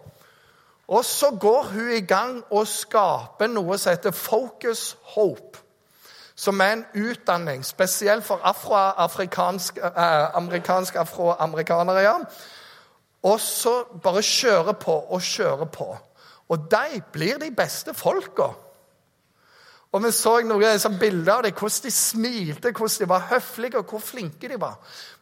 Og 0.89 1.05
så 1.05 1.31
går 1.41 1.69
hun 1.71 1.91
i 1.95 2.00
gang 2.00 2.41
og 2.50 2.67
skaper 2.67 3.47
noe 3.47 3.79
som 3.79 3.93
heter 3.93 4.11
Focus 4.11 4.97
Hope. 5.15 5.61
Som 6.35 6.61
er 6.61 6.73
en 6.73 6.87
utdanning 6.97 7.62
spesielt 7.65 8.25
for 8.25 8.41
afroamerikanske 8.43 9.85
eh, 9.87 11.05
afroamerikanere. 11.05 12.00
Ja 12.00 12.17
og 13.23 13.41
så 13.41 13.85
bare 14.03 14.23
kjøre 14.25 14.75
på 14.81 14.93
og 15.12 15.23
kjøre 15.23 15.67
på. 15.73 15.99
Og 16.50 16.59
de 16.71 17.03
blir 17.12 17.39
de 17.39 17.50
beste 17.55 17.95
folka. 17.95 18.55
Og 19.91 20.05
vi 20.05 20.11
så 20.15 20.41
noen 20.47 20.79
sånn 20.79 20.99
bilder 21.00 21.33
av 21.35 21.43
dem, 21.45 21.55
hvordan 21.59 21.85
de 21.85 21.91
smilte, 21.95 22.71
hvordan 22.71 23.00
de 23.03 23.09
var 23.11 23.29
høflige 23.33 23.79
og 23.81 23.87
hvor 23.91 24.03
flinke 24.05 24.49
de 24.49 24.57
var. 24.61 24.75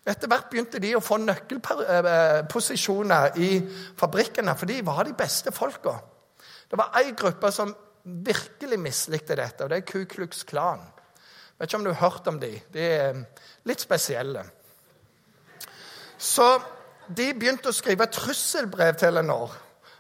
Etter 0.09 0.29
hvert 0.29 0.51
begynte 0.53 0.79
de 0.81 0.97
å 0.97 1.01
få 1.05 1.17
nøkkelposisjoner 1.23 3.23
i 3.45 3.51
fabrikkene, 3.99 4.57
for 4.57 4.67
de 4.69 4.85
var 4.85 5.05
de 5.09 5.15
beste 5.17 5.51
folka. 5.57 5.95
Det 6.69 6.77
var 6.81 6.89
ei 7.01 7.09
gruppe 7.17 7.53
som 7.53 7.77
virkelig 8.05 8.79
mislikte 8.81 9.37
dette, 9.37 9.65
og 9.65 9.71
det 9.73 9.77
er 9.81 9.89
Ku 9.89 10.05
Klux 10.09 10.45
Klan. 10.49 10.81
Vet 11.59 11.69
ikke 11.69 11.79
om 11.81 11.87
du 11.89 11.93
har 11.93 12.05
hørt 12.05 12.29
om 12.31 12.39
dem. 12.41 12.57
De 12.73 12.83
er 12.85 13.25
litt 13.69 13.81
spesielle. 13.83 14.43
Så 16.19 16.61
de 17.09 17.33
begynte 17.35 17.71
å 17.71 17.75
skrive 17.75 18.07
trusselbrev 18.13 18.97
til 18.99 19.13
Eleanor. 19.13 19.55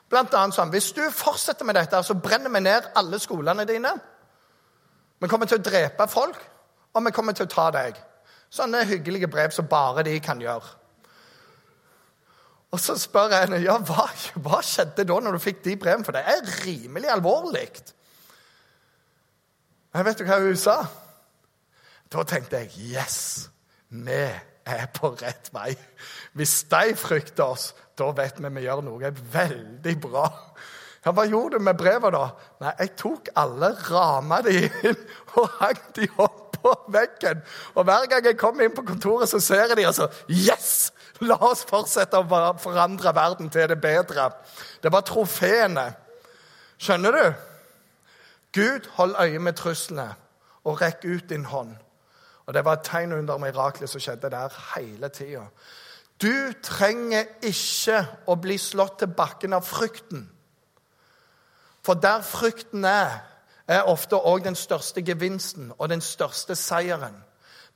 Blant 0.08 0.34
annet 0.34 0.56
sånn 0.56 0.72
Hvis 0.72 0.92
du 0.96 1.02
fortsetter 1.12 1.66
med 1.68 1.76
dette, 1.76 2.00
så 2.02 2.16
brenner 2.16 2.52
vi 2.52 2.62
ned 2.64 2.90
alle 2.96 3.20
skolene 3.20 3.66
dine. 3.68 3.92
Vi 5.18 5.28
kommer 5.28 5.50
til 5.50 5.58
å 5.58 5.64
drepe 5.64 6.06
folk, 6.08 6.38
og 6.94 7.04
vi 7.04 7.12
kommer 7.14 7.36
til 7.36 7.48
å 7.48 7.52
ta 7.52 7.68
deg. 7.74 7.96
Sånne 8.50 8.84
hyggelige 8.88 9.28
brev 9.28 9.52
som 9.52 9.68
bare 9.68 10.06
de 10.06 10.14
kan 10.24 10.40
gjøre. 10.40 10.76
Og 12.72 12.80
så 12.80 12.98
spør 13.00 13.32
jeg 13.32 13.46
henne 13.46 13.60
ja, 13.64 13.78
hva, 13.80 14.04
hva 14.44 14.60
skjedde 14.64 15.06
da 15.08 15.16
når 15.24 15.36
du 15.36 15.42
fikk 15.42 15.62
de 15.64 15.76
brevene, 15.80 16.04
for 16.04 16.16
det 16.16 16.24
er 16.28 16.50
rimelig 16.66 17.08
alvorlig. 17.12 17.68
Men 19.94 20.04
vet 20.04 20.20
du 20.20 20.26
hva 20.28 20.40
hun 20.42 20.58
sa? 20.60 20.82
Da 22.12 22.24
tenkte 22.28 22.60
jeg 22.60 22.92
yes, 22.92 23.48
vi 23.88 24.24
er 24.68 24.88
på 24.94 25.12
rett 25.20 25.50
vei. 25.54 25.72
Hvis 26.36 26.62
de 26.70 26.96
frykter 26.98 27.44
oss, 27.44 27.70
da 27.98 28.10
vet 28.16 28.40
vi 28.40 28.50
vi 28.54 28.66
gjør 28.66 28.84
noe 28.86 29.12
veldig 29.32 29.94
bra. 30.02 30.26
Ja, 31.04 31.12
Hva 31.14 31.24
gjorde 31.24 31.58
du 31.58 31.64
med 31.64 31.78
brevet, 31.78 32.12
da? 32.12 32.28
Nei, 32.60 32.74
Jeg 32.78 32.94
tok 33.00 33.30
alle, 33.38 33.72
rama 33.88 34.42
de 34.44 34.66
inn 34.66 35.00
og 35.38 35.48
hang 35.60 35.80
de 35.96 36.08
opp 36.16 36.58
på 36.58 36.74
veggen. 36.92 37.42
Og 37.74 37.84
Hver 37.84 38.06
gang 38.10 38.26
jeg 38.26 38.38
kommer 38.38 38.66
inn 38.66 38.74
på 38.74 38.84
kontoret, 38.86 39.30
så 39.30 39.40
ser 39.40 39.68
jeg 39.68 39.80
de, 39.80 39.86
og 39.88 39.94
så 39.94 40.08
Yes! 40.28 40.92
La 41.20 41.34
oss 41.42 41.64
fortsette 41.66 42.14
å 42.14 42.42
forandre 42.62 43.10
verden 43.14 43.48
til 43.50 43.66
det 43.72 43.80
bedre. 43.82 44.28
Det 44.82 44.92
var 44.94 45.02
trofeene. 45.02 45.88
Skjønner 46.78 47.16
du? 47.16 47.24
Gud, 48.54 48.86
hold 48.94 49.16
øye 49.18 49.40
med 49.42 49.58
truslene 49.58 50.12
og 50.62 50.78
rekk 50.82 51.02
ut 51.08 51.26
din 51.30 51.48
hånd. 51.50 51.74
Og 52.48 52.54
Det 52.54 52.64
var 52.64 52.72
et 52.72 52.84
tegn 52.84 53.12
under 53.12 53.36
miraklet 53.38 53.90
som 53.90 54.00
skjedde 54.00 54.30
der 54.32 54.54
hele 54.74 55.08
tida. 55.08 55.42
Du 56.22 56.52
trenger 56.62 57.26
ikke 57.44 57.98
å 58.26 58.38
bli 58.40 58.56
slått 58.58 59.02
til 59.02 59.10
bakken 59.12 59.52
av 59.52 59.66
frykten. 59.68 60.22
For 61.84 62.00
der 62.00 62.24
frykten 62.24 62.88
er, 62.88 63.20
er 63.68 63.90
ofte 63.92 64.16
òg 64.16 64.48
den 64.48 64.56
største 64.56 65.04
gevinsten 65.04 65.74
og 65.76 65.92
den 65.92 66.00
største 66.00 66.56
seieren. 66.56 67.20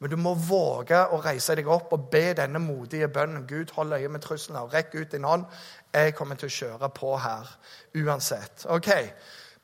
Men 0.00 0.11
du 0.11 0.17
må 0.17 0.33
våge 0.35 1.05
å 1.05 1.21
reise 1.21 1.55
deg 1.55 1.69
opp 1.69 1.93
og 1.93 2.09
be 2.11 2.33
denne 2.41 2.59
modige 2.59 3.12
bønnen. 3.12 3.45
Gud, 3.47 3.76
hold 3.76 3.93
øye 3.93 4.09
med 4.09 4.25
truslene 4.25 4.64
rekk 4.73 4.95
ut 4.95 5.12
din 5.12 5.29
hånd. 5.29 5.45
Jeg 5.93 6.17
kommer 6.17 6.41
til 6.41 6.49
å 6.49 6.57
kjøre 6.57 6.88
på 6.97 7.12
her 7.21 7.56
uansett. 8.00 8.65
Ok, 8.73 8.89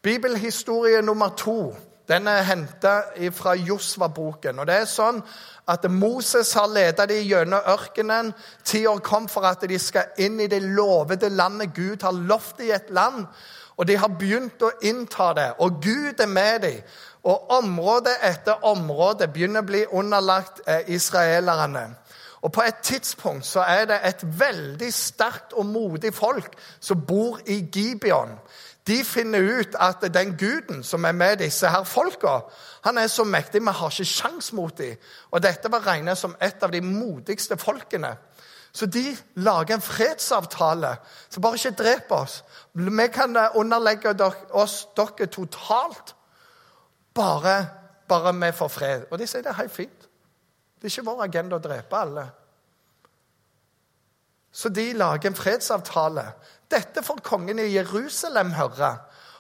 Bibelhistorie 0.03 1.01
nummer 1.03 1.33
to 1.33 1.73
den 2.09 2.27
er 2.27 2.43
henta 2.43 2.95
fra 3.37 3.53
Josva-boken. 3.55 4.59
Og 4.59 4.67
det 4.67 4.77
er 4.81 4.89
sånn 4.89 5.21
at 5.69 5.85
Moses 5.93 6.55
har 6.57 6.71
ledet 6.73 7.11
dem 7.11 7.27
gjennom 7.29 7.69
ørkenen. 7.69 8.33
Tida 8.65 8.95
kom 9.05 9.29
for 9.29 9.45
at 9.45 9.67
de 9.69 9.79
skal 9.79 10.17
inn 10.17 10.41
i 10.41 10.49
det 10.49 10.63
lovede 10.65 11.29
landet. 11.29 11.75
Gud 11.77 12.03
har 12.03 12.17
lovt 12.17 12.65
i 12.65 12.73
et 12.73 12.89
land, 12.91 13.27
og 13.77 13.87
de 13.87 13.99
har 14.01 14.17
begynt 14.17 14.65
å 14.65 14.73
innta 14.89 15.35
det. 15.37 15.51
Og 15.61 15.83
Gud 15.85 16.21
er 16.21 16.33
med 16.33 16.65
dem. 16.65 16.81
Og 17.29 17.51
område 17.51 18.15
etter 18.25 18.65
område 18.65 19.29
begynner 19.29 19.61
å 19.61 19.69
bli 19.69 19.85
underlagt 19.93 20.63
eh, 20.67 20.89
israelerne. 20.95 21.91
Og 22.41 22.53
På 22.53 22.63
et 22.63 22.81
tidspunkt 22.83 23.47
så 23.47 23.65
er 23.67 23.85
det 23.91 23.99
et 24.07 24.23
veldig 24.41 24.93
sterkt 24.95 25.53
og 25.53 25.67
modig 25.67 26.15
folk 26.15 26.55
som 26.81 27.01
bor 27.07 27.41
i 27.47 27.65
Gibeon 27.75 28.39
de 28.89 29.05
finner 29.05 29.45
ut 29.61 29.77
at 29.81 30.07
den 30.15 30.33
guden 30.39 30.83
som 30.85 31.05
er 31.05 31.13
med 31.13 31.37
disse 31.43 31.69
her 31.69 31.85
folka, 31.85 32.39
han 32.85 32.99
er 32.99 33.07
så 33.07 33.25
mektig, 33.25 33.61
vi 33.61 33.75
har 33.75 33.91
ikke 33.91 34.05
sjans 34.05 34.53
mot 34.53 34.79
dem. 34.79 34.97
Og 35.31 35.43
dette 35.43 35.71
var 35.73 35.87
regnet 35.87 36.19
som 36.19 36.37
et 36.41 36.63
av 36.63 36.73
de 36.73 36.81
modigste 36.81 37.57
folkene. 37.61 38.17
Så 38.73 38.87
de 38.87 39.17
lager 39.35 39.75
en 39.75 39.83
fredsavtale. 39.83 40.97
Så 41.31 41.41
bare 41.41 41.55
ikke 41.55 41.83
drep 41.83 42.13
oss. 42.13 42.45
Vi 42.75 43.09
kan 43.13 43.37
underlegge 43.55 44.15
oss 44.51 44.87
dere 44.97 45.27
totalt. 45.27 46.15
Bare, 47.15 47.67
bare 48.09 48.35
vi 48.35 48.53
får 48.53 48.69
fred. 48.69 49.07
Og 49.11 49.19
de 49.19 49.27
sier 49.27 49.43
det 49.43 49.51
er 49.51 49.63
helt 49.63 49.73
fint. 49.73 50.09
Det 50.79 50.87
er 50.87 50.93
ikke 50.93 51.11
vår 51.11 51.25
agenda 51.25 51.59
å 51.59 51.63
drepe 51.65 51.99
alle. 51.99 52.29
Så 54.53 54.69
de 54.69 54.93
lager 54.93 55.31
en 55.31 55.37
fredsavtale. 55.37 56.25
Dette 56.71 57.03
får 57.03 57.21
kongen 57.25 57.59
i 57.59 57.73
Jerusalem 57.75 58.53
høre. 58.57 58.97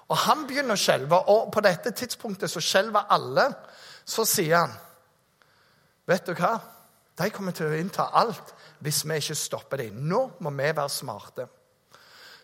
Og 0.08 0.16
han 0.16 0.46
begynner 0.48 0.76
å 0.76 0.80
skjelve, 0.80 1.18
og 1.28 1.50
på 1.52 1.60
dette 1.64 1.92
tidspunktet 1.92 2.50
så 2.50 2.62
skjelver 2.64 3.10
alle. 3.12 3.50
Så 4.04 4.24
sier 4.24 4.56
han, 4.56 4.72
'Vet 6.06 6.26
du 6.26 6.34
hva? 6.34 6.58
De 7.18 7.30
kommer 7.30 7.52
til 7.52 7.66
å 7.66 7.76
innta 7.76 8.10
alt 8.12 8.54
hvis 8.80 9.04
vi 9.04 9.14
ikke 9.14 9.34
stopper 9.34 9.76
dem. 9.76 9.94
Nå 10.08 10.30
må 10.40 10.50
vi 10.50 10.72
være 10.72 10.88
smarte.' 10.88 11.48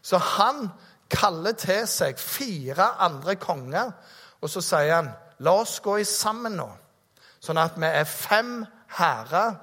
Så 0.03 0.19
han 0.19 0.69
kaller 1.11 1.53
til 1.53 1.87
seg 1.89 2.19
fire 2.19 2.91
andre 3.01 3.37
konger, 3.37 3.93
og 4.41 4.51
så 4.51 4.61
sier 4.61 4.95
han, 4.95 5.13
'La 5.39 5.51
oss 5.51 5.81
gå 5.81 5.97
i 5.97 6.05
sammen 6.05 6.57
nå', 6.57 6.77
sånn 7.41 7.59
at 7.59 7.77
vi 7.77 7.87
er 7.87 8.05
fem 8.05 8.67
hærer. 8.89 9.55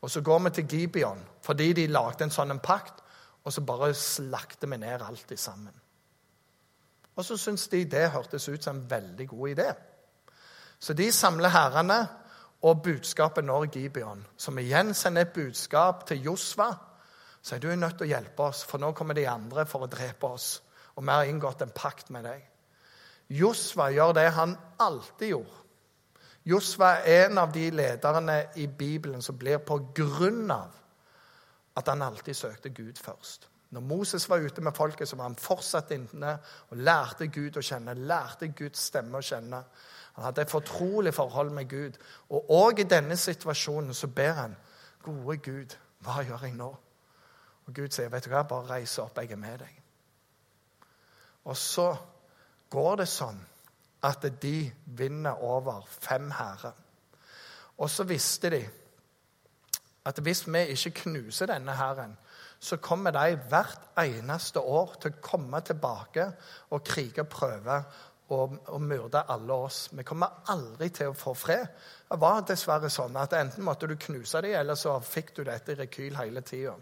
Og 0.00 0.10
så 0.10 0.20
går 0.20 0.38
vi 0.38 0.50
til 0.50 0.68
Gibeon, 0.68 1.28
fordi 1.44 1.72
de 1.76 1.88
lagde 1.92 2.24
en 2.24 2.32
sånn 2.32 2.54
en 2.54 2.62
pakt 2.64 3.04
og 3.44 3.52
så 3.52 3.60
bare 3.60 3.94
slakter 3.94 4.68
vi 4.68 4.78
ned 4.80 5.02
alt 5.04 5.32
i 5.32 5.36
sammen. 5.36 5.74
Og 7.14 7.24
så 7.24 7.36
syntes 7.38 7.68
de 7.68 7.84
det 7.84 8.10
hørtes 8.10 8.48
ut 8.48 8.64
som 8.64 8.76
en 8.76 8.90
veldig 8.90 9.28
god 9.28 9.48
idé. 9.48 9.68
Så 10.78 10.94
de 10.94 11.12
samler 11.12 11.52
herrene 11.52 11.98
og 12.64 12.82
budskapet 12.82 13.44
når 13.44 13.68
Gibeon, 13.76 14.24
som 14.36 14.58
igjen 14.58 14.94
sender 14.94 15.22
et 15.22 15.34
budskap 15.34 16.06
til 16.06 16.24
Josva. 16.24 16.74
er 17.52 17.58
du 17.58 17.74
nødt 17.76 17.98
til 17.98 18.06
å 18.06 18.08
hjelpe 18.08 18.42
oss, 18.42 18.64
for 18.64 18.78
nå 18.78 18.92
kommer 18.92 19.14
de 19.14 19.28
andre 19.28 19.66
for 19.66 19.84
å 19.84 19.86
drepe 19.86 20.26
oss. 20.26 20.62
Og 20.96 21.04
vi 21.04 21.10
har 21.10 21.24
inngått 21.24 21.62
en 21.62 21.70
pakt 21.74 22.10
med 22.10 22.24
deg. 22.24 22.42
Josva 23.28 23.90
gjør 23.90 24.12
det 24.12 24.30
han 24.30 24.56
alltid 24.78 25.28
gjorde. 25.28 25.60
Josva 26.44 26.90
er 27.04 27.26
en 27.26 27.38
av 27.38 27.52
de 27.52 27.70
lederne 27.70 28.46
i 28.56 28.66
Bibelen 28.66 29.22
som 29.22 29.38
blir 29.38 29.58
på 29.58 29.78
grunn 29.94 30.50
av 30.50 30.83
at 31.76 31.88
han 31.88 32.02
alltid 32.02 32.34
søkte 32.34 32.70
Gud 32.70 33.00
først. 33.00 33.48
Når 33.74 33.80
Moses 33.80 34.28
var 34.30 34.38
ute 34.38 34.60
med 34.60 34.72
folket, 34.72 35.08
så 35.08 35.16
var 35.16 35.24
han 35.24 35.36
fortsatt 35.36 35.90
inne 35.90 36.36
og 36.70 36.76
lærte 36.76 37.26
Gud 37.26 37.56
å 37.58 37.64
kjenne, 37.64 37.94
lærte 37.94 38.52
Guds 38.54 38.84
stemme 38.90 39.18
å 39.18 39.24
kjenne. 39.24 39.64
Han 40.14 40.24
hadde 40.28 40.44
et 40.44 40.52
fortrolig 40.52 41.14
forhold 41.14 41.50
med 41.50 41.66
Gud. 41.68 41.98
Og 42.30 42.50
òg 42.54 42.84
i 42.84 42.86
denne 42.86 43.16
situasjonen 43.18 43.94
så 43.94 44.06
ber 44.06 44.36
han, 44.38 44.54
gode 45.02 45.36
Gud, 45.42 45.74
hva 46.06 46.22
gjør 46.22 46.46
jeg 46.46 46.54
nå? 46.54 46.68
Og 47.64 47.74
Gud 47.74 47.90
sier, 47.90 48.12
vet 48.12 48.28
du 48.28 48.30
hva, 48.30 48.44
bare 48.46 48.76
reis 48.76 48.94
opp, 49.02 49.18
jeg 49.18 49.34
er 49.34 49.40
med 49.40 49.58
deg. 49.64 49.82
Og 51.50 51.56
så 51.58 51.88
går 52.70 53.02
det 53.02 53.08
sånn 53.10 53.40
at 54.04 54.24
de 54.42 54.56
vinner 54.96 55.42
over 55.42 55.82
fem 55.88 56.30
hærer. 56.30 56.76
Og 57.82 57.90
så 57.90 58.06
visste 58.06 58.52
de 58.54 58.62
at 60.04 60.18
hvis 60.20 60.44
vi 60.46 60.66
ikke 60.74 61.04
knuser 61.04 61.48
denne 61.48 61.76
hæren, 61.76 62.16
så 62.60 62.76
kommer 62.76 63.10
de 63.10 63.36
hvert 63.48 63.90
eneste 64.00 64.60
år 64.60 64.96
til 65.00 65.12
å 65.12 65.22
komme 65.24 65.60
tilbake 65.64 66.26
og 66.70 66.84
krige 66.84 67.24
og 67.24 67.32
prøve 67.32 67.82
å 68.34 68.78
myrde 68.80 69.20
alle 69.28 69.56
oss. 69.66 69.88
Vi 69.92 70.04
kommer 70.06 70.44
aldri 70.48 70.88
til 70.94 71.12
å 71.12 71.18
få 71.18 71.34
fred. 71.36 71.66
Det 72.08 72.18
var 72.20 72.44
dessverre 72.48 72.88
sånn 72.90 73.16
at 73.20 73.36
enten 73.36 73.64
måtte 73.66 73.88
du 73.90 73.96
knuse 74.00 74.40
dem, 74.40 74.56
eller 74.60 74.78
så 74.80 74.96
fikk 75.04 75.34
du 75.36 75.44
dette 75.44 75.74
i 75.74 75.78
rekyl 75.82 76.16
hele 76.16 76.40
tida. 76.46 76.74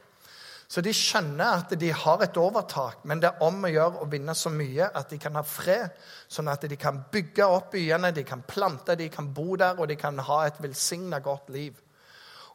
Så 0.72 0.80
de 0.80 0.92
skjønner 0.96 1.58
at 1.58 1.72
de 1.76 1.90
har 1.92 2.22
et 2.24 2.38
overtak, 2.40 3.02
men 3.04 3.20
det 3.20 3.28
er 3.28 3.42
om 3.44 3.58
å 3.66 3.68
gjøre 3.68 4.04
å 4.04 4.06
vinne 4.08 4.32
så 4.38 4.48
mye 4.54 4.86
at 4.88 5.10
de 5.12 5.18
kan 5.20 5.34
ha 5.36 5.42
fred, 5.44 5.98
sånn 6.32 6.48
at 6.48 6.64
de 6.64 6.78
kan 6.80 7.02
bygge 7.12 7.44
opp 7.44 7.74
byene, 7.74 8.12
de 8.16 8.24
kan 8.24 8.40
plante, 8.48 8.96
de 8.96 9.10
kan 9.12 9.28
bo 9.34 9.58
der, 9.60 9.76
og 9.76 9.90
de 9.90 9.98
kan 10.00 10.16
ha 10.30 10.38
et 10.46 10.62
velsigna 10.64 11.20
godt 11.20 11.52
liv. 11.52 11.81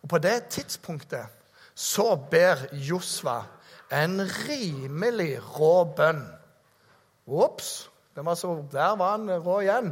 Og 0.07 0.11
på 0.15 0.19
det 0.23 0.45
tidspunktet 0.47 1.27
så 1.75 2.13
ber 2.31 2.61
Josva 2.71 3.41
en 3.91 4.21
rimelig 4.23 5.33
rå 5.43 5.83
bønn. 5.97 6.21
Ops, 7.27 7.89
der 8.15 8.23
var 8.95 9.17
han 9.17 9.27
rå 9.43 9.57
igjen. 9.65 9.91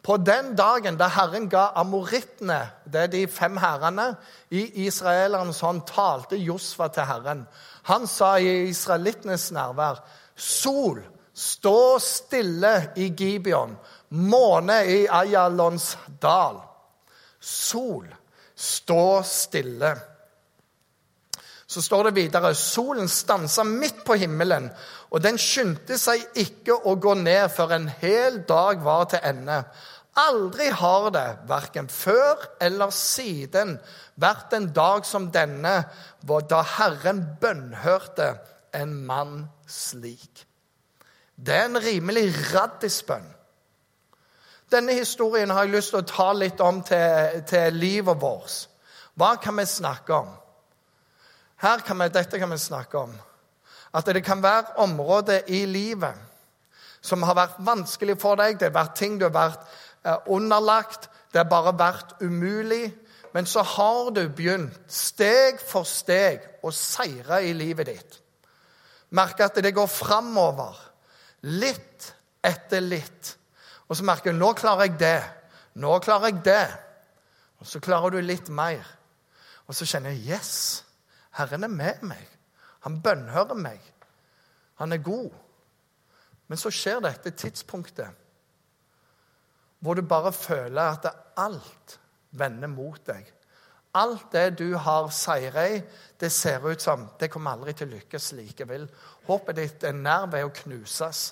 På 0.00 0.16
den 0.16 0.54
dagen 0.56 0.96
da 0.96 1.10
Herren 1.12 1.50
ga 1.52 1.66
amorittene, 1.76 2.70
det 2.88 3.02
er 3.02 3.12
de 3.12 3.22
fem 3.28 3.60
herrene, 3.60 4.14
i 4.48 4.86
israelernes 4.86 5.60
hånd, 5.60 5.84
talte 5.92 6.40
Josfa 6.40 6.88
til 6.88 7.04
Herren. 7.12 7.44
Han 7.92 8.08
sa 8.08 8.38
i 8.40 8.70
israelittenes 8.70 9.50
nærvær, 9.52 10.00
Sol, 10.36 11.04
stå 11.36 11.98
stille 12.00 12.74
i 12.96 13.12
Gibeon, 13.12 13.76
måne 14.08 14.82
i 14.88 15.00
Ayalons 15.04 15.98
dal. 16.22 16.62
Sol, 17.40 18.08
stå 18.54 19.22
stille. 19.26 19.94
Så 21.66 21.82
står 21.82 22.08
det 22.08 22.18
videre 22.18 22.52
solen 22.54 23.08
stansa 23.10 23.64
midt 23.66 24.04
på 24.06 24.18
himmelen, 24.20 24.68
og 25.10 25.22
den 25.24 25.38
skyndte 25.40 25.96
seg 25.98 26.22
ikke 26.38 26.76
å 26.76 26.94
gå 27.00 27.16
ned 27.18 27.48
før 27.54 27.76
en 27.78 27.88
hel 28.02 28.42
dag 28.48 28.82
var 28.84 29.08
til 29.10 29.24
ende. 29.24 29.62
Aldri 30.20 30.68
har 30.70 31.08
det, 31.10 31.26
verken 31.50 31.88
før 31.90 32.44
eller 32.62 32.92
siden, 32.94 33.74
vært 34.20 34.54
en 34.54 34.68
dag 34.76 35.06
som 35.08 35.26
denne, 35.34 35.74
da 36.22 36.60
Herren 36.76 37.24
bønnhørte 37.42 38.36
en 38.78 38.94
mann 39.08 39.48
slik. 39.66 40.44
Det 41.34 41.56
er 41.56 41.66
en 41.66 41.82
rimelig 41.82 42.28
raddisbønn. 42.52 43.33
Denne 44.72 44.94
historien 44.96 45.50
har 45.50 45.66
jeg 45.66 45.74
lyst 45.74 45.92
til 45.92 46.00
å 46.00 46.08
ta 46.08 46.30
litt 46.32 46.60
om 46.64 46.80
til, 46.86 47.42
til 47.48 47.76
livet 47.76 48.20
vårt. 48.20 48.68
Hva 49.14 49.34
kan 49.42 49.56
vi 49.60 49.66
snakke 49.68 50.16
om? 50.16 50.30
Her 51.62 51.84
kan 51.86 52.00
vi, 52.00 52.08
dette 52.12 52.38
kan 52.40 52.50
vi 52.50 52.58
snakke 52.58 52.98
om. 52.98 53.12
At 53.94 54.08
det 54.10 54.24
kan 54.26 54.42
være 54.42 54.78
områder 54.82 55.46
i 55.54 55.64
livet 55.70 56.18
som 57.04 57.22
har 57.22 57.36
vært 57.36 57.60
vanskelig 57.64 58.16
for 58.20 58.40
deg. 58.40 58.58
Det 58.58 58.70
har 58.70 58.78
vært 58.78 58.98
ting 58.98 59.18
du 59.20 59.28
har 59.28 59.34
vært 59.36 60.26
underlagt. 60.32 61.08
Det 61.32 61.42
har 61.42 61.50
bare 61.50 61.76
vært 61.78 62.16
umulig. 62.24 62.88
Men 63.34 63.46
så 63.50 63.64
har 63.66 64.10
du 64.14 64.22
begynt, 64.30 64.76
steg 64.86 65.58
for 65.58 65.86
steg, 65.88 66.42
å 66.62 66.70
seire 66.70 67.40
i 67.42 67.50
livet 67.56 67.88
ditt. 67.90 68.20
Merke 69.14 69.48
at 69.48 69.58
det 69.62 69.74
går 69.74 69.90
framover. 69.90 70.78
Litt 71.50 72.12
etter 72.44 72.84
litt. 72.84 73.34
Og 73.88 73.96
så 73.96 74.04
merker 74.06 74.32
du 74.32 74.38
nå 74.38 74.52
klarer 74.56 74.88
jeg 74.88 74.98
det. 75.00 75.20
Nå 75.80 75.98
klarer 76.04 76.32
jeg 76.32 76.44
det. 76.46 76.66
Og 77.60 77.68
så 77.68 77.80
klarer 77.80 78.14
du 78.14 78.20
litt 78.20 78.48
mer. 78.52 78.84
Og 79.66 79.76
så 79.76 79.86
kjenner 79.88 80.12
jeg 80.12 80.36
yes, 80.36 80.84
Herren 81.38 81.64
er 81.64 81.72
med 81.72 82.02
meg. 82.04 82.28
Han 82.84 83.00
bønnhører 83.02 83.56
meg. 83.56 83.80
Han 84.80 84.92
er 84.92 85.02
god. 85.04 85.30
Men 86.48 86.60
så 86.60 86.72
skjer 86.72 87.00
dette 87.04 87.32
tidspunktet 87.32 88.20
hvor 89.84 89.98
du 89.98 90.00
bare 90.08 90.30
føler 90.32 90.80
at 90.80 91.06
alt 91.36 91.98
vender 92.32 92.70
mot 92.72 93.00
deg. 93.04 93.26
Alt 94.00 94.32
det 94.32 94.58
du 94.58 94.76
har 94.80 95.10
seire 95.12 95.64
i, 95.74 95.80
det 96.20 96.30
ser 96.32 96.64
ut 96.64 96.80
som 96.80 97.04
det 97.20 97.28
kommer 97.30 97.52
aldri 97.52 97.74
til 97.76 97.90
å 97.90 97.98
lykkes 97.98 98.30
likevel. 98.38 98.86
Håpet 99.28 99.58
ditt 99.60 99.84
er 99.84 99.92
nær 99.92 100.24
ved 100.32 100.46
å 100.46 100.54
knuses. 100.62 101.26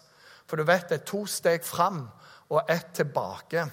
For 0.44 0.60
du 0.60 0.68
vet 0.68 0.84
det 0.90 1.00
er 1.00 1.08
to 1.08 1.22
steg 1.24 1.64
fram 1.64 2.04
og 2.52 2.70
ett 2.70 2.92
tilbake. 2.94 3.64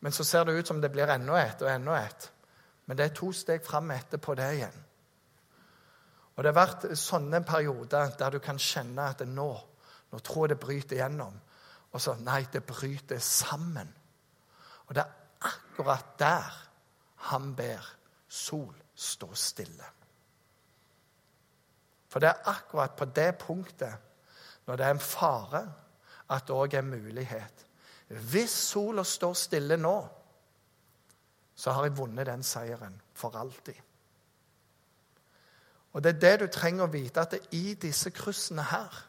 Men 0.00 0.12
så 0.12 0.24
ser 0.24 0.44
det 0.44 0.52
ut 0.58 0.66
som 0.66 0.80
det 0.80 0.90
blir 0.92 1.10
enda 1.10 1.38
ett 1.42 1.62
og 1.62 1.70
enda 1.70 2.00
ett. 2.02 2.30
Men 2.84 2.96
det 2.98 3.04
er 3.04 3.14
to 3.14 3.32
steg 3.32 3.64
fram 3.66 3.90
etterpå 3.90 4.34
det 4.34 4.50
igjen. 4.54 4.82
Og 6.36 6.44
Det 6.44 6.52
har 6.52 6.66
vært 6.66 6.84
sånne 6.98 7.40
perioder 7.48 8.12
der 8.18 8.30
du 8.30 8.38
kan 8.44 8.58
kjenne 8.60 9.08
at 9.08 9.22
nå, 9.26 9.48
nå 10.12 10.18
tror 10.18 10.44
jeg 10.44 10.54
det 10.54 10.60
bryter 10.60 10.98
igjennom. 10.98 11.38
Og 11.92 12.00
så 12.00 12.14
Nei, 12.20 12.42
det 12.52 12.66
bryter 12.66 13.18
sammen. 13.18 13.88
Og 14.86 14.94
det 14.94 15.02
er 15.02 15.48
akkurat 15.48 16.18
der 16.18 16.62
han 17.30 17.54
ber 17.56 17.86
sol 18.28 18.74
stå 18.94 19.34
stille. 19.34 19.88
For 22.08 22.20
det 22.20 22.28
er 22.28 22.50
akkurat 22.52 22.96
på 22.96 23.04
det 23.04 23.38
punktet, 23.38 23.94
når 24.66 24.76
det 24.76 24.86
er 24.86 24.90
en 24.94 25.00
fare, 25.00 25.62
at 26.30 26.46
det 26.46 26.54
òg 26.54 26.74
er 26.74 26.82
mulighet. 26.82 27.65
Hvis 28.06 28.50
sola 28.50 29.02
står 29.04 29.34
stille 29.34 29.76
nå, 29.76 29.96
så 31.56 31.72
har 31.72 31.88
jeg 31.88 31.96
vunnet 31.98 32.26
den 32.28 32.42
seieren 32.42 33.00
for 33.14 33.36
alltid. 33.36 33.74
Og 35.96 36.04
det 36.04 36.14
er 36.14 36.20
det 36.20 36.40
du 36.40 36.46
trenger 36.52 36.84
å 36.84 36.92
vite, 36.92 37.22
at 37.22 37.52
i 37.56 37.74
disse 37.80 38.12
kryssene 38.12 38.66
her 38.68 39.02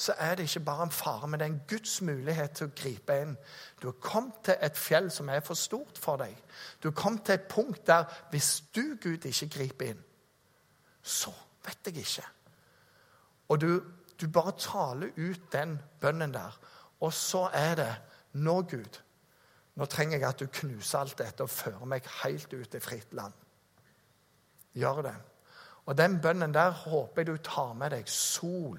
så 0.00 0.14
er 0.16 0.34
det 0.34 0.46
ikke 0.48 0.64
bare 0.64 0.82
en 0.86 0.94
fare, 0.96 1.28
men 1.28 1.40
det 1.40 1.44
er 1.44 1.50
en 1.52 1.62
Guds 1.68 1.98
mulighet 2.00 2.54
til 2.56 2.70
å 2.70 2.72
gripe 2.76 3.16
inn. 3.20 3.34
Du 3.82 3.90
har 3.90 3.98
kommet 4.00 4.38
til 4.46 4.56
et 4.64 4.78
fjell 4.80 5.10
som 5.12 5.28
er 5.28 5.42
for 5.44 5.58
stort 5.60 6.00
for 6.00 6.16
deg. 6.22 6.32
Du 6.80 6.88
har 6.88 6.96
kommet 6.96 7.26
til 7.28 7.36
et 7.36 7.48
punkt 7.50 7.82
der 7.86 8.06
hvis 8.32 8.62
du, 8.74 8.96
Gud, 9.02 9.26
ikke 9.28 9.50
griper 9.58 9.92
inn, 9.92 10.00
så 11.02 11.34
vet 11.66 11.90
jeg 11.90 12.00
ikke. 12.00 12.24
Og 13.52 13.60
du, 13.60 13.68
du 14.20 14.28
bare 14.32 14.56
taler 14.56 15.12
ut 15.16 15.52
den 15.52 15.76
bønnen 16.00 16.32
der. 16.32 16.56
Og 17.00 17.12
så 17.12 17.48
er 17.52 17.74
det 17.74 17.92
Nå, 18.32 18.60
Gud, 18.62 19.00
nå 19.74 19.86
trenger 19.90 20.18
jeg 20.18 20.28
at 20.28 20.38
du 20.38 20.46
knuser 20.46 21.00
alt 21.00 21.18
dette 21.18 21.42
og 21.42 21.50
fører 21.50 21.88
meg 21.88 22.06
helt 22.20 22.52
ut 22.54 22.74
i 22.74 22.80
fritt 22.80 23.14
land. 23.18 23.32
Gjør 24.78 25.02
det. 25.02 25.16
Og 25.90 25.98
den 25.98 26.20
bønnen 26.22 26.54
der 26.54 26.70
håper 26.70 27.24
jeg 27.24 27.26
du 27.26 27.42
tar 27.42 27.72
med 27.74 27.90
deg 27.90 28.06
sol 28.06 28.78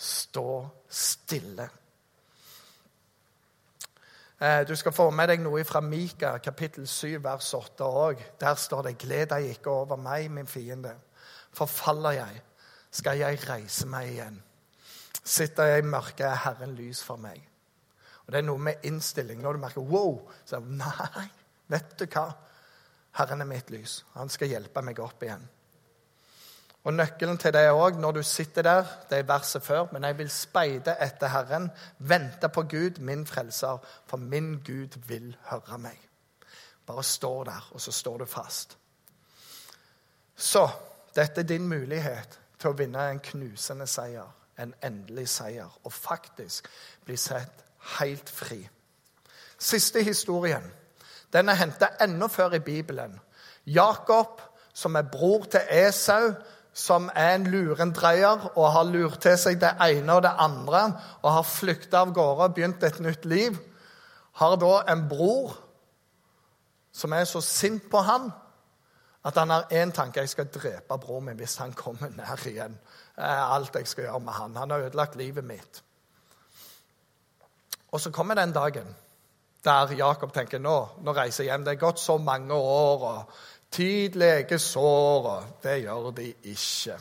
stå 0.00 0.68
stille. 0.88 1.68
Eh, 4.40 4.68
du 4.68 4.76
skal 4.76 4.92
få 4.92 5.10
med 5.12 5.28
deg 5.28 5.42
noe 5.44 5.64
fra 5.68 5.82
Mika, 5.84 6.38
kapittel 6.40 6.86
7, 6.88 7.18
vers 7.24 7.52
8 7.54 7.84
òg. 7.84 8.22
Der 8.40 8.54
står 8.54 8.82
det:" 8.82 8.98
Gled 8.98 9.26
deg 9.26 9.50
ikke 9.50 9.70
over 9.70 9.96
meg, 9.96 10.30
min 10.30 10.46
fiende. 10.46 10.94
Forfaller 11.52 12.10
jeg, 12.10 12.42
skal 12.90 13.18
jeg 13.18 13.48
reise 13.48 13.86
meg 13.86 14.08
igjen. 14.08 14.42
Sitter 15.24 15.64
jeg 15.64 15.78
i 15.78 15.86
mørket, 15.86 16.26
er 16.26 16.34
Herren 16.34 16.74
lys 16.74 17.04
for 17.04 17.16
meg. 17.16 17.49
Og 18.30 18.34
Det 18.34 18.38
er 18.38 18.46
noe 18.46 18.62
med 18.62 18.84
innstilling. 18.86 19.40
Når 19.42 19.52
du 19.52 19.58
merker 19.58 19.80
wow, 19.82 20.20
så 20.46 20.56
er 20.56 20.60
det, 20.62 20.76
Nei, 20.78 21.24
vet 21.66 21.96
du 21.98 22.04
hva? 22.06 22.28
Herren 23.18 23.40
er 23.42 23.48
mitt 23.50 23.70
lys. 23.74 24.04
Han 24.14 24.28
skal 24.30 24.52
hjelpe 24.52 24.84
meg 24.86 25.00
opp 25.02 25.24
igjen. 25.26 25.42
Og 26.86 26.94
Nøkkelen 26.94 27.40
til 27.42 27.50
det 27.56 27.64
òg, 27.74 27.96
når 27.98 28.12
du 28.12 28.22
sitter 28.22 28.62
der, 28.62 28.92
det 29.10 29.18
er 29.18 29.26
verset 29.26 29.64
før, 29.66 29.88
men 29.90 30.06
jeg 30.06 30.18
vil 30.20 30.30
speide 30.30 30.94
etter 31.02 31.32
Herren, 31.32 31.66
vente 31.98 32.48
på 32.54 32.62
Gud, 32.70 33.00
min 33.02 33.24
frelser, 33.26 33.82
for 34.06 34.16
min 34.22 34.52
Gud 34.66 34.94
vil 35.08 35.34
høre 35.48 35.78
meg. 35.82 35.98
Bare 36.86 37.02
stå 37.02 37.32
der, 37.44 37.66
og 37.74 37.80
så 37.80 37.92
står 37.92 38.18
du 38.22 38.26
fast. 38.30 38.76
Så 40.36 40.68
dette 41.16 41.42
er 41.42 41.50
din 41.50 41.66
mulighet 41.66 42.38
til 42.60 42.70
å 42.70 42.78
vinne 42.78 43.08
en 43.10 43.18
knusende 43.26 43.90
seier, 43.90 44.30
en 44.54 44.76
endelig 44.86 45.26
seier, 45.34 45.80
og 45.82 45.92
faktisk 45.92 46.70
bli 47.04 47.18
sett 47.18 47.66
helt 47.98 48.30
fri. 48.30 48.68
Siste 49.58 50.02
historien. 50.02 50.64
Den 51.32 51.48
er 51.48 51.58
henta 51.60 51.92
enda 52.02 52.26
før 52.26 52.56
i 52.58 52.58
Bibelen. 52.64 53.20
Jakob, 53.66 54.40
som 54.74 54.94
er 54.94 55.02
bror 55.12 55.44
til 55.50 55.60
Esau, 55.70 56.32
som 56.72 57.10
er 57.14 57.34
en 57.34 57.46
lurendreier 57.50 58.50
og 58.56 58.72
har 58.72 58.86
lurt 58.86 59.20
til 59.22 59.36
seg 59.38 59.58
det 59.60 59.72
ene 59.82 60.14
og 60.14 60.22
det 60.22 60.32
andre 60.38 60.84
og 61.22 61.32
har 61.32 61.46
flykta 61.46 62.04
av 62.04 62.12
gårde 62.14 62.46
og 62.46 62.54
begynt 62.54 62.84
et 62.86 63.00
nytt 63.02 63.26
liv, 63.26 63.58
har 64.38 64.56
da 64.56 64.76
en 64.92 65.08
bror 65.10 65.56
som 66.92 67.12
er 67.12 67.26
så 67.28 67.42
sint 67.44 67.90
på 67.90 68.02
han 68.06 68.30
at 69.24 69.36
han 69.36 69.50
har 69.50 69.68
én 69.72 69.92
tanke 69.92 70.20
jeg 70.20 70.32
skal 70.32 70.48
drepe 70.48 70.98
broren 70.98 71.24
min 71.24 71.36
hvis 71.36 71.58
han 71.60 71.72
kommer 71.76 72.08
nær 72.16 72.46
igjen. 72.48 72.78
Er 73.16 73.52
alt 73.52 73.74
jeg 73.76 73.86
skal 73.86 74.04
gjøre 74.04 74.20
med 74.20 74.32
han. 74.32 74.56
Han 74.56 74.70
har 74.70 74.86
ødelagt 74.86 75.16
livet 75.16 75.44
mitt. 75.44 75.82
Og 77.90 78.00
så 78.00 78.10
kommer 78.10 78.34
den 78.38 78.52
dagen 78.52 78.96
der 79.64 79.92
Jakob 79.92 80.32
tenker 80.32 80.58
nå, 80.58 80.76
nå 81.04 81.12
reiser 81.12 81.44
jeg 81.44 81.52
hjem. 81.52 81.64
Det 81.66 81.74
er 81.74 81.82
gått 81.82 82.00
så 82.00 82.16
mange 82.16 82.54
år, 82.54 83.02
og 83.10 83.32
Tid 83.70 84.16
leger 84.18 84.58
og 84.76 85.42
Det 85.62 85.82
gjør 85.82 86.10
de 86.10 86.34
ikke. 86.42 86.96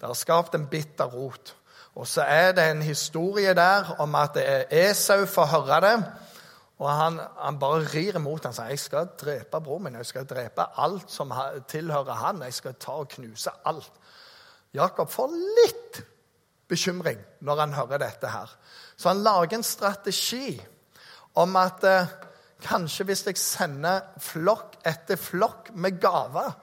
Det 0.00 0.06
har 0.06 0.14
skapt 0.14 0.54
en 0.54 0.66
bitter 0.66 1.04
rot. 1.04 1.56
Og 1.94 2.06
så 2.06 2.22
er 2.22 2.52
det 2.52 2.70
en 2.70 2.82
historie 2.82 3.54
der 3.54 3.96
om 3.98 4.14
at 4.14 4.36
Esau 4.70 5.24
får 5.26 5.46
høre 5.46 5.80
det. 5.80 6.04
Og 6.78 6.90
han, 6.92 7.20
han 7.38 7.58
bare 7.58 7.86
rir 7.88 8.16
imot 8.16 8.44
og 8.44 8.54
sier 8.54 8.68
jeg 8.68 8.78
skal 8.78 9.08
drepe 9.16 9.60
bror 9.64 9.78
min. 9.78 9.94
Jeg 9.96 10.06
skal 10.06 10.26
drepe 10.28 10.66
alt 10.76 11.10
som 11.10 11.32
tilhører 11.68 12.20
han. 12.20 12.42
Jeg 12.42 12.52
skal 12.52 12.74
ta 12.74 12.98
og 13.00 13.08
knuse 13.08 13.50
alt. 13.64 13.92
Jakob 14.74 15.08
får 15.10 15.32
litt 15.32 16.02
bekymring 16.68 17.18
når 17.40 17.60
han 17.60 17.72
hører 17.72 17.98
dette 18.04 18.28
her. 18.28 18.52
Så 18.96 19.08
han 19.12 19.22
lager 19.24 19.58
en 19.58 19.66
strategi 19.66 20.56
om 21.36 21.56
at 21.60 21.84
eh, 21.84 22.12
kanskje 22.64 23.04
hvis 23.04 23.26
jeg 23.26 23.40
sender 23.40 24.00
flokk 24.22 24.78
etter 24.86 25.20
flokk 25.20 25.74
med 25.74 26.00
gaver, 26.00 26.54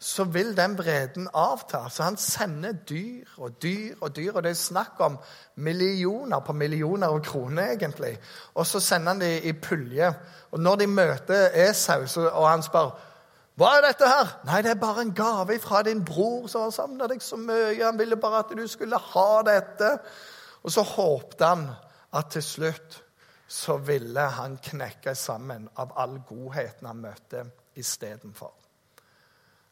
så 0.00 0.24
vil 0.24 0.54
den 0.56 0.76
bredden 0.76 1.28
avta. 1.34 1.88
Så 1.88 2.02
han 2.02 2.16
sender 2.16 2.72
dyr 2.72 3.28
og 3.36 3.62
dyr 3.62 3.96
og 4.00 4.16
dyr, 4.16 4.32
og 4.32 4.42
det 4.42 4.50
er 4.50 4.60
snakk 4.60 5.00
om 5.04 5.18
millioner 5.56 6.40
på 6.40 6.52
millioner 6.56 7.08
av 7.08 7.20
kroner, 7.24 7.74
egentlig. 7.74 8.14
Og 8.54 8.66
så 8.66 8.80
sender 8.80 9.12
han 9.12 9.20
dem 9.20 9.44
i 9.44 9.52
pulje. 9.52 10.08
Og 10.50 10.60
når 10.60 10.76
de 10.76 10.86
møter 10.86 11.50
Esau, 11.68 12.06
og 12.32 12.48
han 12.48 12.64
spør 12.64 12.96
hva 13.60 13.74
er 13.76 13.82
dette 13.84 14.08
her? 14.08 14.28
Nei, 14.48 14.62
det 14.64 14.70
er 14.70 14.78
bare 14.80 15.02
en 15.04 15.12
gave 15.12 15.58
fra 15.60 15.82
din 15.84 15.98
bror 16.04 16.46
som 16.48 16.62
har 16.64 16.70
savna 16.72 17.04
deg 17.10 17.20
så 17.20 17.36
mye. 17.36 17.74
Han 17.82 17.98
ville 17.98 18.16
bare 18.16 18.38
at 18.40 18.54
du 18.56 18.62
skulle 18.70 18.96
ha 18.96 19.42
dette. 19.44 19.90
Og 20.62 20.72
så 20.72 20.82
håpte 20.82 21.46
han 21.46 21.68
at 22.16 22.32
til 22.34 22.42
slutt 22.42 23.02
så 23.50 23.76
ville 23.82 24.20
han 24.20 24.58
knekke 24.62 25.14
sammen 25.14 25.68
av 25.82 25.92
all 25.98 26.20
godheten 26.28 26.86
han 26.86 27.00
møtte 27.02 27.44
istedenfor. 27.74 28.52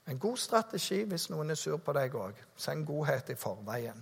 En 0.08 0.18
god 0.18 0.36
strategi 0.40 1.02
hvis 1.04 1.28
noen 1.30 1.52
er 1.52 1.58
sur 1.60 1.76
på 1.84 1.92
deg 1.94 2.16
òg. 2.16 2.40
Send 2.56 2.86
godhet 2.88 3.30
i 3.30 3.36
forveien. 3.38 4.00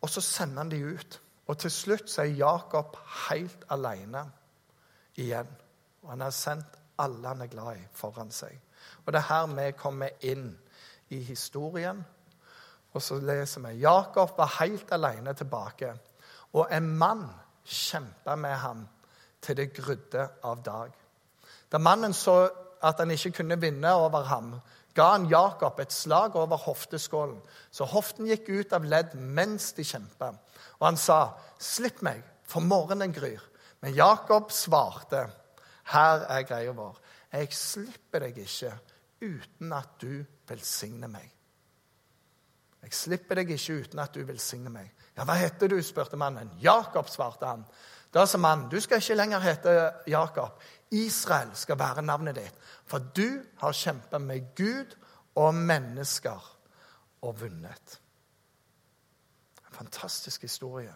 Og 0.00 0.10
så 0.10 0.20
sender 0.24 0.64
han 0.64 0.72
de 0.72 0.80
ut. 0.96 1.20
Og 1.46 1.58
til 1.58 1.70
slutt 1.70 2.10
så 2.10 2.24
er 2.24 2.38
Jakob 2.40 2.96
helt 3.28 3.64
alene 3.70 4.24
igjen. 5.14 5.48
Og 6.02 6.10
han 6.10 6.24
har 6.24 6.34
sendt 6.34 6.78
alle 6.98 7.28
han 7.28 7.44
er 7.44 7.52
glad 7.52 7.76
i, 7.76 7.86
foran 7.92 8.32
seg. 8.32 8.56
Og 9.04 9.12
det 9.12 9.20
er 9.20 9.28
her 9.28 9.46
vi 9.52 9.70
kommer 9.78 10.26
inn 10.26 10.48
i 11.14 11.20
historien. 11.22 12.02
Og 12.96 13.02
så 13.04 13.18
leser 13.20 13.60
vi 13.66 13.82
Jakob 13.82 14.32
var 14.38 14.54
helt 14.60 14.92
alene 14.96 15.34
tilbake, 15.36 15.90
og 16.56 16.70
en 16.72 16.86
mann 16.96 17.26
kjempa 17.66 18.36
med 18.40 18.54
ham 18.62 18.86
til 19.44 19.58
det 19.58 19.72
grudde 19.76 20.22
av 20.48 20.62
dag. 20.64 20.94
Da 21.68 21.78
mannen 21.82 22.14
så 22.16 22.46
at 22.86 23.02
han 23.02 23.12
ikke 23.12 23.34
kunne 23.40 23.58
vinne 23.60 23.92
over 23.92 24.24
ham, 24.30 24.54
ga 24.96 25.10
han 25.12 25.28
Jakob 25.28 25.80
et 25.80 25.92
slag 25.92 26.38
over 26.40 26.56
hofteskålen, 26.64 27.36
så 27.70 27.84
hoften 27.84 28.30
gikk 28.30 28.48
ut 28.48 28.72
av 28.72 28.86
ledd 28.88 29.12
mens 29.18 29.74
de 29.76 29.84
kjempa. 29.84 30.32
Og 30.80 30.86
han 30.86 30.96
sa, 30.96 31.36
'Slipp 31.58 32.02
meg, 32.02 32.22
for 32.44 32.60
morgenen 32.60 33.12
gryr.' 33.12 33.50
Men 33.82 33.94
Jakob 33.94 34.50
svarte, 34.50 35.28
'Her 35.84 36.24
er 36.28 36.42
greia 36.42 36.72
vår. 36.72 36.96
Jeg 37.32 37.52
slipper 37.52 38.18
deg 38.18 38.38
ikke 38.38 38.72
uten 39.20 39.72
at 39.72 40.00
du 40.00 40.24
velsigner 40.48 41.08
meg.' 41.08 41.35
Jeg 42.86 42.94
slipper 42.94 43.40
deg 43.40 43.50
ikke 43.50 43.80
uten 43.82 43.98
at 43.98 44.14
du 44.14 44.22
velsigner 44.22 44.70
meg. 44.70 44.92
Ja, 45.16 45.24
hva 45.26 45.34
heter 45.40 45.72
du? 45.72 45.80
spurte 45.82 46.18
mannen. 46.20 46.52
Jakob, 46.62 47.08
svarte 47.10 47.48
han. 47.48 47.64
Da 48.14 48.22
sa 48.30 48.38
mannen, 48.38 48.68
du 48.70 48.78
skal 48.80 49.00
ikke 49.02 49.16
lenger 49.18 49.42
hete 49.42 49.72
Jakob. 50.06 50.60
Israel 50.94 51.50
skal 51.58 51.78
være 51.80 52.04
navnet 52.06 52.38
ditt. 52.38 52.60
For 52.86 53.02
du 53.16 53.42
har 53.58 53.74
kjempet 53.74 54.22
med 54.22 54.52
Gud 54.54 54.94
og 55.34 55.54
mennesker 55.54 56.46
og 57.26 57.40
vunnet. 57.40 57.96
En 59.66 59.74
fantastisk 59.80 60.46
historie. 60.46 60.94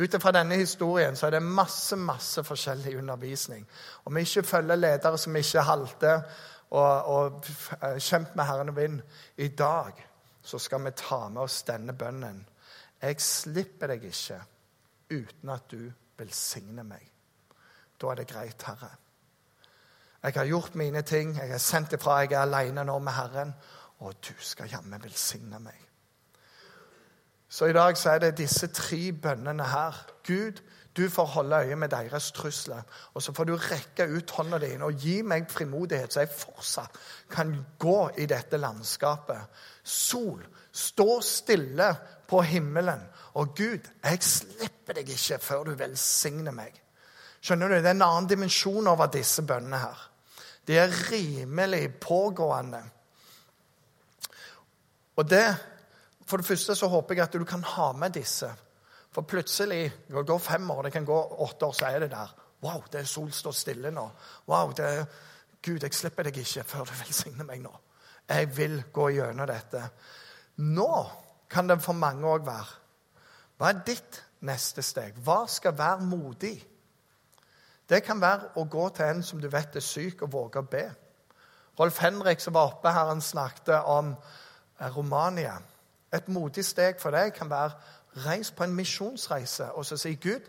Ut 0.00 0.16
fra 0.22 0.32
denne 0.32 0.56
historien 0.56 1.16
så 1.16 1.28
er 1.28 1.36
det 1.36 1.42
masse 1.44 1.96
masse 2.00 2.40
forskjellig 2.44 2.96
undervisning. 2.98 3.66
Om 4.04 4.16
vi 4.16 4.24
ikke 4.24 4.48
følger 4.48 4.80
ledere 4.80 5.18
som 5.18 5.36
ikke 5.36 5.66
halter 5.68 6.22
og, 6.70 7.04
og 7.04 7.44
kjemper 8.00 8.32
med 8.36 8.44
Herren 8.48 8.72
og 8.72 8.76
vind 8.76 9.00
i 9.36 9.48
dag, 9.48 9.92
så 10.42 10.58
skal 10.58 10.84
vi 10.84 10.90
ta 10.96 11.28
med 11.28 11.42
oss 11.42 11.62
denne 11.62 11.92
bønnen. 11.92 12.42
Jeg 13.02 13.20
slipper 13.20 13.92
deg 13.94 14.04
ikke 14.10 14.40
uten 15.12 15.52
at 15.54 15.70
du 15.70 15.90
velsigner 16.18 16.86
meg. 16.86 17.06
Da 18.00 18.10
er 18.10 18.20
det 18.20 18.28
greit, 18.30 18.62
Herre. 18.66 18.90
Jeg 20.22 20.34
har 20.36 20.46
gjort 20.46 20.74
mine 20.78 21.02
ting, 21.02 21.36
jeg 21.36 21.50
er 21.50 21.58
sendt 21.58 21.92
ifra, 21.92 22.20
jeg 22.22 22.32
er 22.32 22.44
alene 22.44 22.84
nå 22.86 22.98
med 23.02 23.12
Herren, 23.12 23.54
og 23.98 24.14
du 24.22 24.34
skal 24.38 24.70
jammen 24.70 25.02
velsigne 25.02 25.58
meg. 25.62 25.78
Så 27.48 27.66
i 27.68 27.74
dag 27.74 27.98
så 27.98 28.14
er 28.14 28.18
det 28.18 28.38
disse 28.38 28.66
tre 28.66 29.12
bønnene 29.12 29.64
her. 29.68 29.98
Gud, 30.26 30.62
du 30.96 31.08
får 31.10 31.24
holde 31.24 31.56
øye 31.56 31.76
med 31.76 31.88
deres 31.88 32.32
trusler. 32.32 32.82
Og 33.14 33.22
så 33.22 33.32
får 33.32 33.44
du 33.44 33.56
rekke 33.56 34.06
ut 34.12 34.30
hånda 34.30 34.58
di 34.58 34.74
og 34.76 34.92
gi 35.00 35.22
meg 35.22 35.48
frimodighet, 35.50 36.12
så 36.12 36.20
jeg 36.20 36.34
fortsatt 36.36 36.98
kan 37.30 37.54
gå 37.78 38.10
i 38.18 38.26
dette 38.26 38.60
landskapet. 38.60 39.48
Sol, 39.82 40.44
stå 40.72 41.20
stille 41.20 41.88
på 42.28 42.42
himmelen. 42.42 43.00
Og 43.34 43.56
Gud, 43.56 43.88
jeg 44.04 44.22
slipper 44.22 45.00
deg 45.00 45.08
ikke 45.08 45.38
før 45.40 45.64
du 45.64 45.74
velsigner 45.80 46.52
meg. 46.52 46.76
Skjønner 47.42 47.68
du? 47.68 47.74
Det 47.80 47.88
er 47.88 47.96
en 47.96 48.04
annen 48.06 48.28
dimensjon 48.28 48.86
over 48.86 49.08
disse 49.10 49.42
bønnene 49.42 49.80
her. 49.82 50.08
De 50.68 50.76
er 50.78 50.92
rimelig 51.10 51.94
pågående. 52.00 52.82
Og 55.16 55.30
det, 55.30 55.46
For 56.26 56.36
det 56.36 56.46
første 56.46 56.74
så 56.74 56.86
håper 56.86 57.14
jeg 57.14 57.22
at 57.24 57.32
du 57.32 57.44
kan 57.44 57.64
ha 57.64 57.92
med 57.92 58.14
disse. 58.14 58.48
For 59.12 59.22
plutselig 59.28 59.92
Det 60.08 60.26
går 60.26 60.38
fem 60.38 60.70
år, 60.70 60.82
det 60.82 60.92
kan 60.92 61.04
gå 61.04 61.18
åtte 61.38 61.66
år, 61.66 61.72
så 61.72 61.86
er 61.86 62.00
det 62.00 62.10
der. 62.10 62.34
Wow, 62.62 62.84
det 62.92 63.00
er 63.00 63.04
sol 63.04 63.32
står 63.32 63.52
stille 63.52 63.90
nå. 63.90 64.10
Wow, 64.48 64.72
det 64.72 64.84
er, 64.84 65.04
Gud, 65.62 65.82
jeg 65.82 65.94
slipper 65.94 66.22
deg 66.22 66.36
ikke 66.38 66.64
før 66.64 66.86
du 66.86 66.92
velsigner 66.94 67.44
meg 67.44 67.62
nå. 67.62 67.72
Jeg 68.28 68.56
vil 68.56 68.82
gå 68.92 69.08
gjennom 69.16 69.46
dette. 69.46 69.82
Nå 70.56 70.92
kan 71.50 71.68
det 71.68 71.80
for 71.82 71.92
mange 71.98 72.28
òg 72.28 72.46
være. 72.46 72.78
Hva 73.58 73.70
er 73.70 73.82
ditt 73.86 74.22
neste 74.46 74.82
steg? 74.82 75.18
Hva 75.22 75.44
skal 75.50 75.76
være 75.78 76.06
modig? 76.06 76.54
Det 77.88 78.00
kan 78.06 78.20
være 78.22 78.54
å 78.56 78.64
gå 78.70 78.88
til 78.94 79.10
en 79.10 79.22
som 79.26 79.40
du 79.42 79.48
vet 79.50 79.76
er 79.76 79.84
syk, 79.84 80.22
og 80.22 80.32
våge 80.32 80.62
å 80.62 80.70
be. 80.70 80.86
Rolf 81.78 81.98
Henrik 82.02 82.40
som 82.40 82.54
var 82.54 82.70
oppe 82.70 82.92
her, 82.92 83.10
han 83.10 83.20
snakket 83.20 83.74
om 83.90 84.14
eh, 84.14 84.88
Romania. 84.96 85.58
Et 86.12 86.28
modig 86.28 86.64
steg 86.64 87.00
for 87.00 87.14
deg 87.14 87.34
kan 87.36 87.50
være 87.50 87.76
reis 88.26 88.52
på 88.52 88.66
en 88.66 88.76
misjonsreise 88.76 89.70
og 89.72 89.86
så 89.88 89.98
si 90.00 90.14
Gud, 90.20 90.44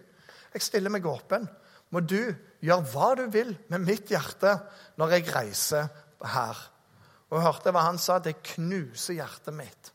jeg 0.54 0.62
stiller 0.62 0.93
meg 0.93 1.06
åpen. 1.10 1.47
Må 1.93 2.02
du 2.06 2.34
gjøre 2.63 2.86
hva 2.93 3.10
du 3.17 3.26
vil 3.34 3.54
med 3.69 3.86
mitt 3.86 4.12
hjerte 4.12 4.56
når 4.99 5.17
jeg 5.17 5.34
reiser 5.34 5.89
her. 6.34 6.60
Og 7.30 7.38
jeg 7.38 7.45
hørte 7.47 7.73
hva 7.73 7.88
han 7.88 7.99
sa. 8.02 8.19
Det 8.21 8.41
knuser 8.54 9.17
hjertet 9.17 9.56
mitt. 9.58 9.91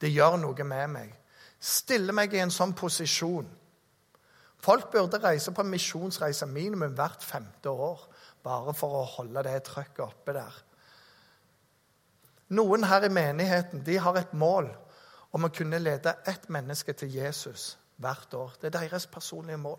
Det 0.00 0.10
gjør 0.10 0.38
noe 0.42 0.66
med 0.66 0.92
meg. 0.94 1.14
Stille 1.60 2.14
meg 2.16 2.34
i 2.34 2.42
en 2.42 2.54
sånn 2.54 2.74
posisjon 2.74 3.48
Folk 4.60 4.90
burde 4.92 5.20
reise 5.22 5.52
på 5.56 5.64
en 5.64 5.72
misjonsreise 5.72 6.46
minimum 6.46 6.92
hvert 6.96 7.24
femte 7.24 7.72
år 7.72 8.02
bare 8.44 8.74
for 8.76 8.98
å 8.98 9.06
holde 9.16 9.44
det 9.46 9.62
trøkket 9.68 10.02
oppe 10.04 10.34
der. 10.36 10.58
Noen 12.56 12.84
her 12.90 13.06
i 13.06 13.12
menigheten 13.14 13.84
de 13.86 13.96
har 14.02 14.18
et 14.20 14.32
mål 14.36 14.68
om 15.32 15.46
å 15.46 15.52
kunne 15.54 15.78
lede 15.78 16.16
ett 16.26 16.48
menneske 16.48 16.92
til 16.92 17.14
Jesus 17.14 17.78
hvert 18.00 18.34
år. 18.34 18.54
Det 18.60 18.70
er 18.70 18.78
deres 18.80 19.06
personlige 19.06 19.60
mål. 19.60 19.78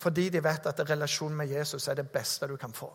Fordi 0.00 0.28
de 0.28 0.44
vet 0.44 0.66
at 0.66 0.82
relasjonen 0.90 1.36
med 1.36 1.50
Jesus 1.52 1.88
er 1.88 1.94
det 1.94 2.10
beste 2.10 2.48
du 2.48 2.56
kan 2.56 2.72
få. 2.72 2.90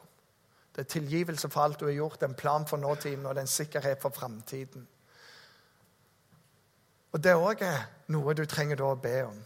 Det 0.75 0.81
er 0.81 0.91
tilgivelse 0.91 1.49
for 1.49 1.61
alt 1.61 1.79
du 1.79 1.85
har 1.85 1.93
gjort, 1.93 2.23
en 2.23 2.33
plan 2.35 2.67
for 2.67 2.77
nåtiden 2.77 3.25
og 3.25 3.35
det 3.35 3.43
er 3.43 3.47
en 3.47 3.47
sikkerhet 3.47 4.01
for 4.01 4.09
framtiden. 4.09 4.87
Og 7.11 7.23
det 7.23 7.35
òg 7.35 7.61
er 7.63 7.85
noe 8.11 8.33
du 8.35 8.43
trenger 8.45 8.75
da 8.75 8.89
å 8.91 8.99
be 8.99 9.21
om. 9.23 9.37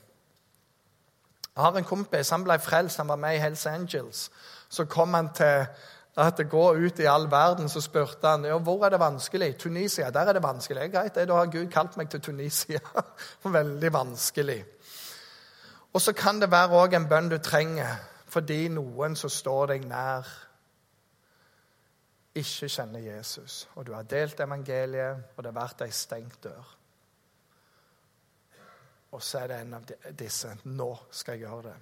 Jeg 1.49 1.63
har 1.63 1.75
en 1.77 1.85
kompis 1.85 2.31
han 2.33 2.43
ble 2.47 2.55
frelst, 2.59 2.97
han 2.97 3.11
var 3.11 3.19
med 3.21 3.35
i 3.35 3.41
Hells 3.43 3.65
Angels. 3.67 4.29
Så 4.69 4.85
kom 4.85 5.13
han 5.13 5.29
til 5.35 5.67
at 6.19 6.37
det 6.37 6.49
går 6.49 6.75
ut 6.75 6.99
i 6.99 7.07
all 7.07 7.29
verden, 7.31 7.69
så 7.69 7.81
spurte 7.81 8.27
han 8.27 8.45
ja, 8.45 8.57
hvor 8.57 8.85
er 8.85 8.89
det 8.89 8.99
vanskelig. 8.99 9.55
Tunisia. 9.57 10.09
Der 10.09 10.19
er 10.19 10.33
det 10.33 10.43
vanskelig. 10.43 10.91
Greit, 10.91 11.15
da 11.15 11.33
har 11.33 11.51
Gud 11.51 11.71
kalt 11.71 11.97
meg 11.97 12.09
til 12.09 12.21
Tunisia. 12.21 12.79
Veldig 13.43 13.93
vanskelig. 13.93 14.65
Og 15.93 16.01
så 16.01 16.13
kan 16.13 16.41
det 16.41 16.51
være 16.51 16.77
òg 16.83 16.95
en 16.95 17.07
bønn 17.09 17.31
du 17.31 17.37
trenger 17.37 18.05
fordi 18.29 18.67
noen 18.69 19.15
som 19.17 19.29
står 19.33 19.71
deg 19.71 19.85
nær, 19.89 20.27
ikke 22.37 22.67
kjenner 22.69 23.01
Jesus. 23.01 23.63
Og 23.73 23.87
du 23.87 23.95
har 23.95 24.05
delt 24.05 24.39
evangeliet, 24.39 25.31
og 25.35 25.43
det 25.43 25.49
har 25.49 25.57
vært 25.57 25.81
ei 25.81 25.89
stengt 25.89 26.43
dør. 26.43 26.75
Og 29.17 29.23
så 29.25 29.39
er 29.39 29.47
det 29.49 29.61
en 29.63 29.73
av 29.79 29.93
disse. 30.13 30.53
Nå 30.69 30.91
skal 31.09 31.39
jeg 31.39 31.47
gjøre 31.47 31.71
det. 31.71 31.77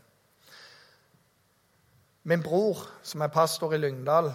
Min 2.28 2.44
bror, 2.44 2.78
som 3.04 3.22
er 3.22 3.28
pastor 3.28 3.74
i 3.74 3.78
Lyngdal 3.78 4.34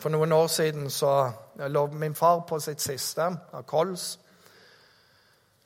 For 0.00 0.08
noen 0.08 0.32
år 0.32 0.46
siden 0.46 0.86
så 0.90 1.32
lå 1.68 1.82
min 1.92 2.14
far 2.14 2.40
på 2.48 2.56
sitt 2.60 2.80
siste 2.80 3.26
av 3.52 3.66
kols. 3.68 4.18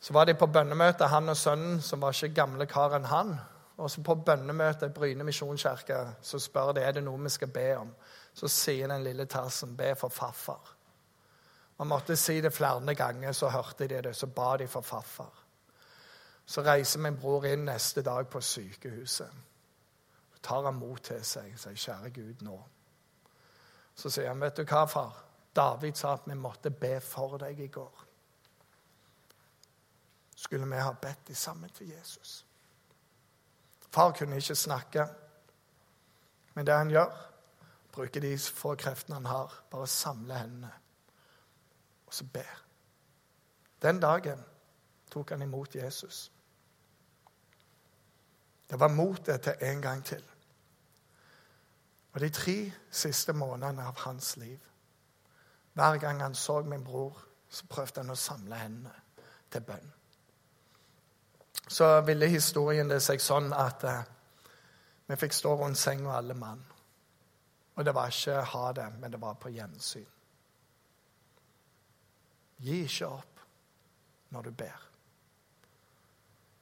Så 0.00 0.12
var 0.12 0.27
de 0.27 0.35
på 0.35 0.46
bønnemøte, 0.46 1.07
han 1.07 1.29
og 1.29 1.37
sønnen, 1.37 1.79
som 1.81 2.03
var 2.03 2.18
ikke 2.18 2.35
gamle 2.35 2.66
karen 2.66 3.05
han. 3.05 3.31
Og 3.77 3.90
så 3.90 4.03
på 4.03 4.14
bønnemøtet 4.27 4.90
i 4.90 4.92
Bryne 4.98 5.24
misjonskirke 5.24 6.00
så 6.22 6.38
spør 6.38 6.72
de 6.74 6.83
er 6.83 6.98
det 6.98 7.05
noe 7.07 7.22
vi 7.22 7.31
skal 7.31 7.55
be 7.55 7.68
om. 7.77 7.94
Så 8.35 8.50
sier 8.50 8.90
den 8.90 9.07
lille 9.07 9.27
tassen 9.27 9.77
'be 9.77 9.94
for 9.94 10.09
farfar'. 10.09 10.74
Man 11.79 11.88
måtte 11.88 12.16
si 12.16 12.40
det 12.40 12.53
flere 12.53 12.94
ganger, 12.94 13.33
så 13.33 13.48
hørte 13.48 13.87
de 13.87 14.03
det. 14.03 14.16
Så 14.16 14.27
ba 14.27 14.57
de 14.57 14.66
for 14.66 14.81
farfar. 14.81 15.33
Så 16.46 16.62
reiser 16.62 17.00
min 17.00 17.16
bror 17.16 17.44
inn 17.44 17.64
neste 17.64 18.03
dag 18.03 18.29
på 18.29 18.40
sykehuset. 18.40 19.31
Tar 20.44 20.64
han 20.64 20.76
mot 20.76 21.00
til 21.02 21.24
seg 21.24 21.52
og 21.52 21.59
sier, 21.59 21.74
'Kjære 21.74 22.11
Gud, 22.11 22.42
nå.' 22.44 22.62
Så 23.94 24.11
sier 24.11 24.28
han, 24.28 24.40
'Vet 24.40 24.57
du 24.57 24.64
hva, 24.64 24.85
far? 24.85 25.24
David 25.57 25.94
sa 25.94 26.12
at 26.12 26.26
vi 26.26 26.35
måtte 26.35 26.70
be 26.70 27.00
for 27.00 27.38
deg 27.38 27.61
i 27.61 27.66
går.' 27.66 28.04
Skulle 30.37 30.66
vi 30.66 30.83
ha 30.83 30.92
bedt 30.92 31.28
de 31.28 31.35
sammen 31.35 31.70
for 31.70 31.85
Jesus? 31.85 32.46
Far 33.90 34.12
kunne 34.12 34.37
ikke 34.37 34.54
snakke, 34.54 35.07
men 36.54 36.66
det 36.66 36.74
han 36.74 36.90
gjør, 36.90 37.30
bruker 37.92 38.20
de 38.20 38.38
få 38.38 38.74
kreftene 38.74 39.14
han 39.14 39.26
har, 39.26 39.64
bare 39.70 39.87
samle 39.87 40.35
hendene 40.35 40.72
og 42.14 42.14
så 42.14 42.24
ber. 42.24 42.64
Den 43.83 44.00
dagen 44.00 44.44
tok 45.11 45.30
han 45.30 45.42
imot 45.42 45.74
Jesus. 45.74 46.33
Det 48.70 48.80
var 48.80 48.88
motet 48.88 49.40
til 49.40 49.54
en 49.61 49.83
gang 49.83 50.04
til. 50.04 50.24
Og 52.14 52.20
de 52.20 52.31
tre 52.31 52.72
siste 52.90 53.33
månedene 53.33 53.87
av 53.87 53.98
hans 54.07 54.37
liv 54.37 54.59
Hver 55.74 55.98
gang 55.98 56.20
han 56.22 56.35
så 56.35 56.61
min 56.62 56.85
bror, 56.85 57.18
så 57.48 57.66
prøvde 57.66 58.00
han 58.00 58.11
å 58.11 58.18
samle 58.18 58.57
hendene 58.57 58.92
til 59.50 59.61
bønn. 59.61 59.92
Så 61.68 62.00
ville 62.07 62.29
historien 62.31 62.88
det 62.88 63.00
seg 63.03 63.22
sånn 63.22 63.50
at 63.53 63.85
eh, 63.85 64.05
vi 65.07 65.16
fikk 65.18 65.35
stå 65.35 65.55
rundt 65.59 65.79
senga 65.79 66.14
alle 66.14 66.35
mann. 66.35 66.62
Og 67.74 67.85
det 67.85 67.94
var 67.94 68.11
ikke 68.14 68.42
ha 68.53 68.72
det, 68.72 68.88
men 69.00 69.12
det 69.12 69.20
var 69.20 69.35
på 69.35 69.50
gjensyn. 69.50 70.07
Gi 72.62 72.83
ikke 72.85 73.09
opp 73.11 73.40
når 74.31 74.42
du 74.42 74.50
ber. 74.50 74.85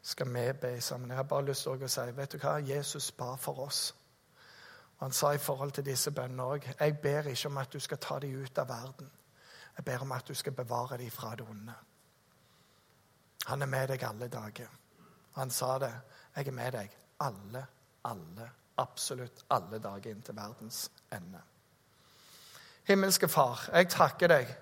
Skal 0.02 0.32
vi 0.32 0.52
be 0.60 0.80
sammen? 0.80 1.10
Jeg 1.10 1.16
har 1.16 1.28
bare 1.28 1.44
lyst 1.52 1.62
til 1.68 1.84
å 1.84 1.88
si 1.88 2.12
vet 2.16 2.32
du 2.32 2.38
hva? 2.38 2.56
Jesus 2.58 3.12
ba 3.12 3.34
for 3.36 3.66
oss. 3.66 3.92
Han 5.02 5.12
sa 5.12 5.32
i 5.32 5.38
forhold 5.38 5.72
til 5.74 5.84
disse 5.84 6.10
bønnene 6.14 6.42
òg 6.42 6.66
Jeg 6.80 6.98
ber 7.02 7.26
ikke 7.26 7.48
om 7.48 7.56
at 7.58 7.72
du 7.72 7.80
skal 7.80 7.98
ta 7.98 8.18
dem 8.22 8.42
ut 8.42 8.58
av 8.58 8.68
verden. 8.68 9.10
Jeg 9.76 9.84
ber 9.84 10.02
om 10.04 10.12
at 10.12 10.28
du 10.28 10.34
skal 10.34 10.52
bevare 10.52 10.98
dem 10.98 11.10
fra 11.10 11.34
det 11.36 11.46
onde. 11.50 11.74
Han 13.46 13.62
er 13.62 13.66
med 13.66 13.88
deg 13.88 14.02
alle 14.02 14.28
dager. 14.28 14.68
Han 15.34 15.50
sa 15.50 15.78
det. 15.78 15.92
Jeg 16.36 16.46
er 16.46 16.52
med 16.52 16.72
deg 16.72 16.94
alle, 17.20 17.66
alle, 18.04 18.50
absolutt 18.78 19.42
alle 19.50 19.78
dager 19.78 20.10
inn 20.10 20.22
til 20.22 20.36
verdens 20.36 20.90
ende. 21.12 21.40
Himmelske 22.84 23.28
Far, 23.28 23.68
jeg 23.72 23.88
takker 23.90 24.28
deg 24.28 24.54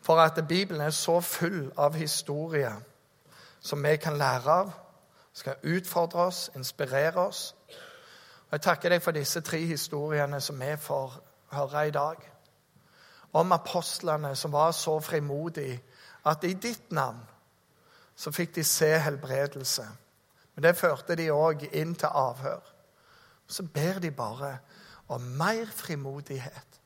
for 0.00 0.20
at 0.20 0.48
Bibelen 0.48 0.80
er 0.80 0.90
så 0.90 1.20
full 1.20 1.72
av 1.76 1.94
historier 1.94 2.80
som 3.60 3.84
vi 3.84 3.96
kan 3.96 4.16
lære 4.16 4.50
av, 4.52 4.72
skal 5.32 5.56
utfordre 5.64 6.26
oss, 6.26 6.50
inspirere 6.54 7.26
oss. 7.26 7.54
Og 8.46 8.52
Jeg 8.52 8.60
takker 8.60 8.88
deg 8.88 9.02
for 9.02 9.16
disse 9.16 9.40
tre 9.40 9.58
historiene 9.66 10.40
som 10.40 10.60
vi 10.60 10.76
får 10.76 11.18
høre 11.52 11.88
i 11.88 11.90
dag. 11.90 12.16
Om 13.32 13.52
apostlene 13.52 14.36
som 14.36 14.52
var 14.52 14.70
så 14.72 15.00
frimodige 15.00 15.82
at 16.24 16.44
i 16.44 16.52
ditt 16.52 16.92
navn 16.92 17.20
så 18.16 18.30
fikk 18.30 18.54
de 18.54 18.64
se 18.64 18.98
helbredelse. 18.98 19.86
Men 20.54 20.62
det 20.62 20.76
førte 20.78 21.16
de 21.18 21.32
òg 21.32 21.66
inn 21.72 21.94
til 21.98 22.08
avhør. 22.12 22.62
Så 23.46 23.62
ber 23.62 23.98
de 23.98 24.10
bare 24.10 24.58
om 25.08 25.20
mer 25.20 25.66
frimodighet. 25.66 26.80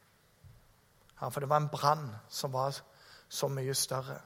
Ja, 1.21 1.29
for 1.29 1.41
det 1.41 1.49
var 1.49 1.57
en 1.57 1.69
brann 1.69 2.11
som 2.29 2.53
var 2.53 2.81
så 3.29 3.49
mye 3.49 3.75
større. 3.75 4.21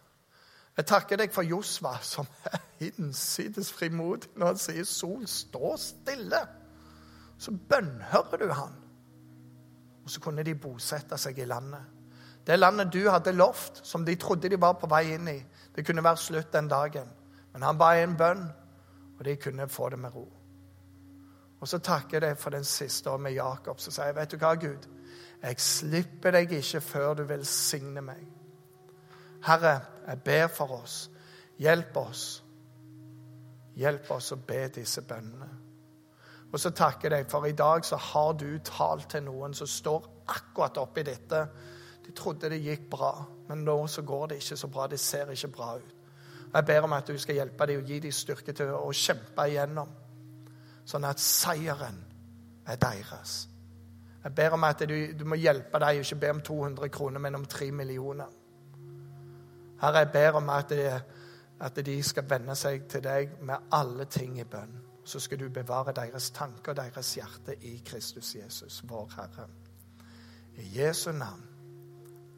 Jeg 0.77 0.87
takker 0.87 1.17
deg 1.17 1.33
for 1.33 1.43
Josva, 1.43 1.99
som 2.01 2.27
er 2.45 2.61
hinsides 2.79 3.73
frimodig 3.73 4.31
når 4.37 4.47
han 4.47 4.59
sier 4.59 4.85
'sol, 4.85 5.27
stå 5.29 5.77
stille'. 5.77 6.62
Så 7.43 7.51
bønnhører 7.69 8.39
du 8.39 8.53
han. 8.55 8.77
Og 10.05 10.11
så 10.11 10.21
kunne 10.23 10.45
de 10.47 10.55
bosette 10.59 11.19
seg 11.19 11.41
i 11.43 11.49
landet. 11.49 11.83
Det 12.47 12.59
landet 12.59 12.93
du 12.95 13.01
hadde 13.11 13.35
lovt, 13.35 13.81
som 13.87 14.05
de 14.07 14.15
trodde 14.19 14.51
de 14.51 14.59
var 14.61 14.75
på 14.79 14.91
vei 14.91 15.13
inn 15.15 15.29
i. 15.31 15.39
Det 15.75 15.87
kunne 15.87 16.05
være 16.05 16.23
slutt 16.23 16.53
den 16.55 16.69
dagen. 16.71 17.09
Men 17.53 17.63
han 17.63 17.79
ba 17.79 17.93
en 17.99 18.17
bønn, 18.19 18.45
og 19.19 19.25
de 19.25 19.37
kunne 19.37 19.69
få 19.69 19.89
det 19.91 19.99
med 20.03 20.15
ro. 20.15 20.27
Og 21.63 21.69
så 21.69 21.79
takker 21.79 22.17
jeg 22.17 22.23
deg 22.25 22.39
for 22.39 22.51
den 22.51 22.65
siste 22.67 23.11
år 23.11 23.21
med 23.23 23.37
Jakob, 23.37 23.81
som 23.81 23.95
sier 23.95 24.15
vet 24.17 24.35
du 24.35 24.39
hva, 24.43 24.55
Gud? 24.59 24.89
Jeg 25.43 25.63
slipper 25.63 26.35
deg 26.35 26.51
ikke 26.59 26.81
før 26.83 27.15
du 27.19 27.25
velsigner 27.27 28.03
meg. 28.03 28.23
Herre, 29.47 29.81
jeg 30.07 30.23
ber 30.27 30.47
for 30.51 30.79
oss. 30.83 30.97
Hjelp 31.59 31.97
oss. 32.03 32.27
Hjelp 33.79 34.11
oss 34.11 34.33
å 34.35 34.41
be 34.47 34.65
disse 34.75 35.03
bønnene. 35.07 35.62
Og 36.53 36.61
så 36.61 36.71
takker 36.77 37.09
jeg 37.09 37.25
deg, 37.25 37.31
for 37.31 37.49
i 37.49 37.57
dag 37.57 37.85
så 37.85 37.97
har 37.97 38.35
du 38.37 38.59
talt 38.65 39.09
til 39.11 39.25
noen 39.25 39.55
som 39.57 39.67
står 39.67 40.09
akkurat 40.29 40.77
oppi 40.83 41.05
dette. 41.07 41.47
De 42.05 42.13
trodde 42.13 42.51
det 42.53 42.61
gikk 42.61 42.91
bra, 42.93 43.13
men 43.49 43.65
nå 43.65 43.87
så 43.89 44.05
går 44.05 44.27
det 44.33 44.43
ikke 44.43 44.59
så 44.61 44.69
bra. 44.69 44.87
Det 44.87 45.01
ser 45.01 45.33
ikke 45.33 45.53
bra 45.57 45.71
ut. 45.79 45.95
Jeg 46.53 46.67
ber 46.69 46.85
om 46.85 46.93
at 46.93 47.09
du 47.09 47.17
skal 47.19 47.39
hjelpe 47.39 47.67
dem 47.67 47.81
og 47.81 47.89
gi 47.89 47.99
dem 48.05 48.13
styrke 48.13 48.53
til 48.53 48.75
å 48.77 48.93
kjempe 48.93 49.47
igjennom, 49.49 49.89
sånn 50.85 51.09
at 51.09 51.23
seieren 51.23 51.97
er 52.69 52.77
deres. 52.77 53.47
Jeg 54.23 54.35
ber 54.37 54.59
om 54.59 54.69
at 54.69 54.85
du, 54.89 54.97
du 55.17 55.25
må 55.25 55.41
hjelpe 55.41 55.81
dem 55.81 56.03
ikke 56.05 56.21
be 56.21 56.31
om 56.37 56.45
200 56.45 56.93
kroner, 56.93 57.25
men 57.25 57.41
om 57.41 57.49
3 57.49 57.73
millioner. 57.73 58.29
Herre, 59.81 60.05
jeg 60.05 60.13
ber 60.13 60.39
om 60.39 60.53
at 60.53 60.71
de, 60.71 60.85
at 61.61 61.85
de 61.87 61.97
skal 62.05 62.29
vende 62.29 62.55
seg 62.59 62.85
til 62.91 63.03
deg 63.03 63.41
med 63.41 63.73
alle 63.73 64.05
ting 64.05 64.37
i 64.39 64.45
bønn. 64.45 64.92
Så 65.05 65.21
skal 65.21 65.41
du 65.41 65.49
bevare 65.49 65.93
deres 65.93 66.31
tanker 66.31 66.73
og 66.73 66.77
deres 66.77 67.15
hjerte 67.15 67.57
i 67.65 67.83
Kristus 67.87 68.35
Jesus, 68.35 68.83
vår 68.89 69.11
Herre. 69.17 69.49
I 70.57 70.81
Jesu 70.81 71.13
navn. 71.13 71.49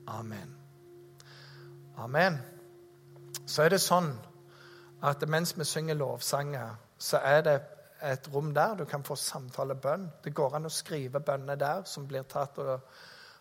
Amen. 0.06 0.56
Amen. 1.96 2.38
Så 3.46 3.62
er 3.62 3.68
det 3.68 3.80
sånn 3.80 4.12
at 5.04 5.24
mens 5.28 5.54
vi 5.58 5.64
synger 5.64 5.94
lovsanger, 5.94 6.76
så 6.98 7.20
er 7.20 7.42
det 7.44 7.58
et 8.02 8.28
rom 8.34 8.54
der 8.54 8.74
du 8.74 8.84
kan 8.84 9.04
få 9.04 9.16
samtale 9.16 9.74
bønn. 9.74 10.08
Det 10.24 10.34
går 10.34 10.56
an 10.56 10.68
å 10.68 10.72
skrive 10.72 11.20
bønnene 11.20 11.56
der 11.60 11.84
som 11.88 12.08
blir 12.08 12.24
tatt 12.28 12.58
og, 12.58 12.80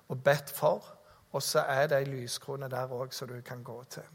og 0.08 0.24
bedt 0.24 0.52
for. 0.56 0.84
Og 1.34 1.44
så 1.44 1.64
er 1.68 1.88
det 1.88 1.98
ei 1.98 2.10
lyskrone 2.10 2.70
der 2.70 2.92
òg 2.92 3.14
som 3.14 3.28
du 3.28 3.42
kan 3.42 3.64
gå 3.64 3.84
til. 3.90 4.06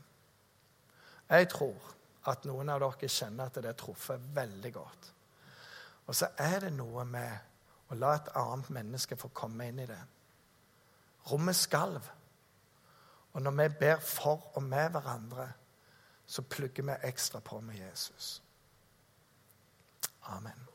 Jeg 1.28 1.48
tror 1.48 1.94
at 2.30 2.46
noen 2.48 2.70
av 2.72 2.82
dere 2.82 3.10
kjenner 3.10 3.48
at 3.48 3.60
det 3.60 3.70
er 3.70 3.78
truffet 3.78 4.28
veldig 4.34 4.72
godt. 4.74 5.10
Og 6.08 6.16
så 6.16 6.30
er 6.40 6.60
det 6.64 6.72
noe 6.76 7.04
med 7.08 7.92
å 7.92 7.98
la 7.98 8.14
et 8.16 8.30
annet 8.36 8.70
menneske 8.72 9.16
få 9.16 9.30
komme 9.36 9.68
inn 9.68 9.82
i 9.82 9.88
det. 9.88 10.00
Rommet 11.28 11.56
skalv. 11.56 12.08
Og 13.32 13.44
når 13.44 13.56
vi 13.58 13.68
ber 13.80 14.00
for 14.04 14.50
og 14.56 14.64
med 14.64 14.90
hverandre, 14.94 15.48
så 16.28 16.44
plugger 16.44 16.84
vi 16.84 16.96
ekstra 17.08 17.40
på 17.40 17.60
med 17.64 17.80
Jesus. 17.80 18.42
Amen. 20.28 20.67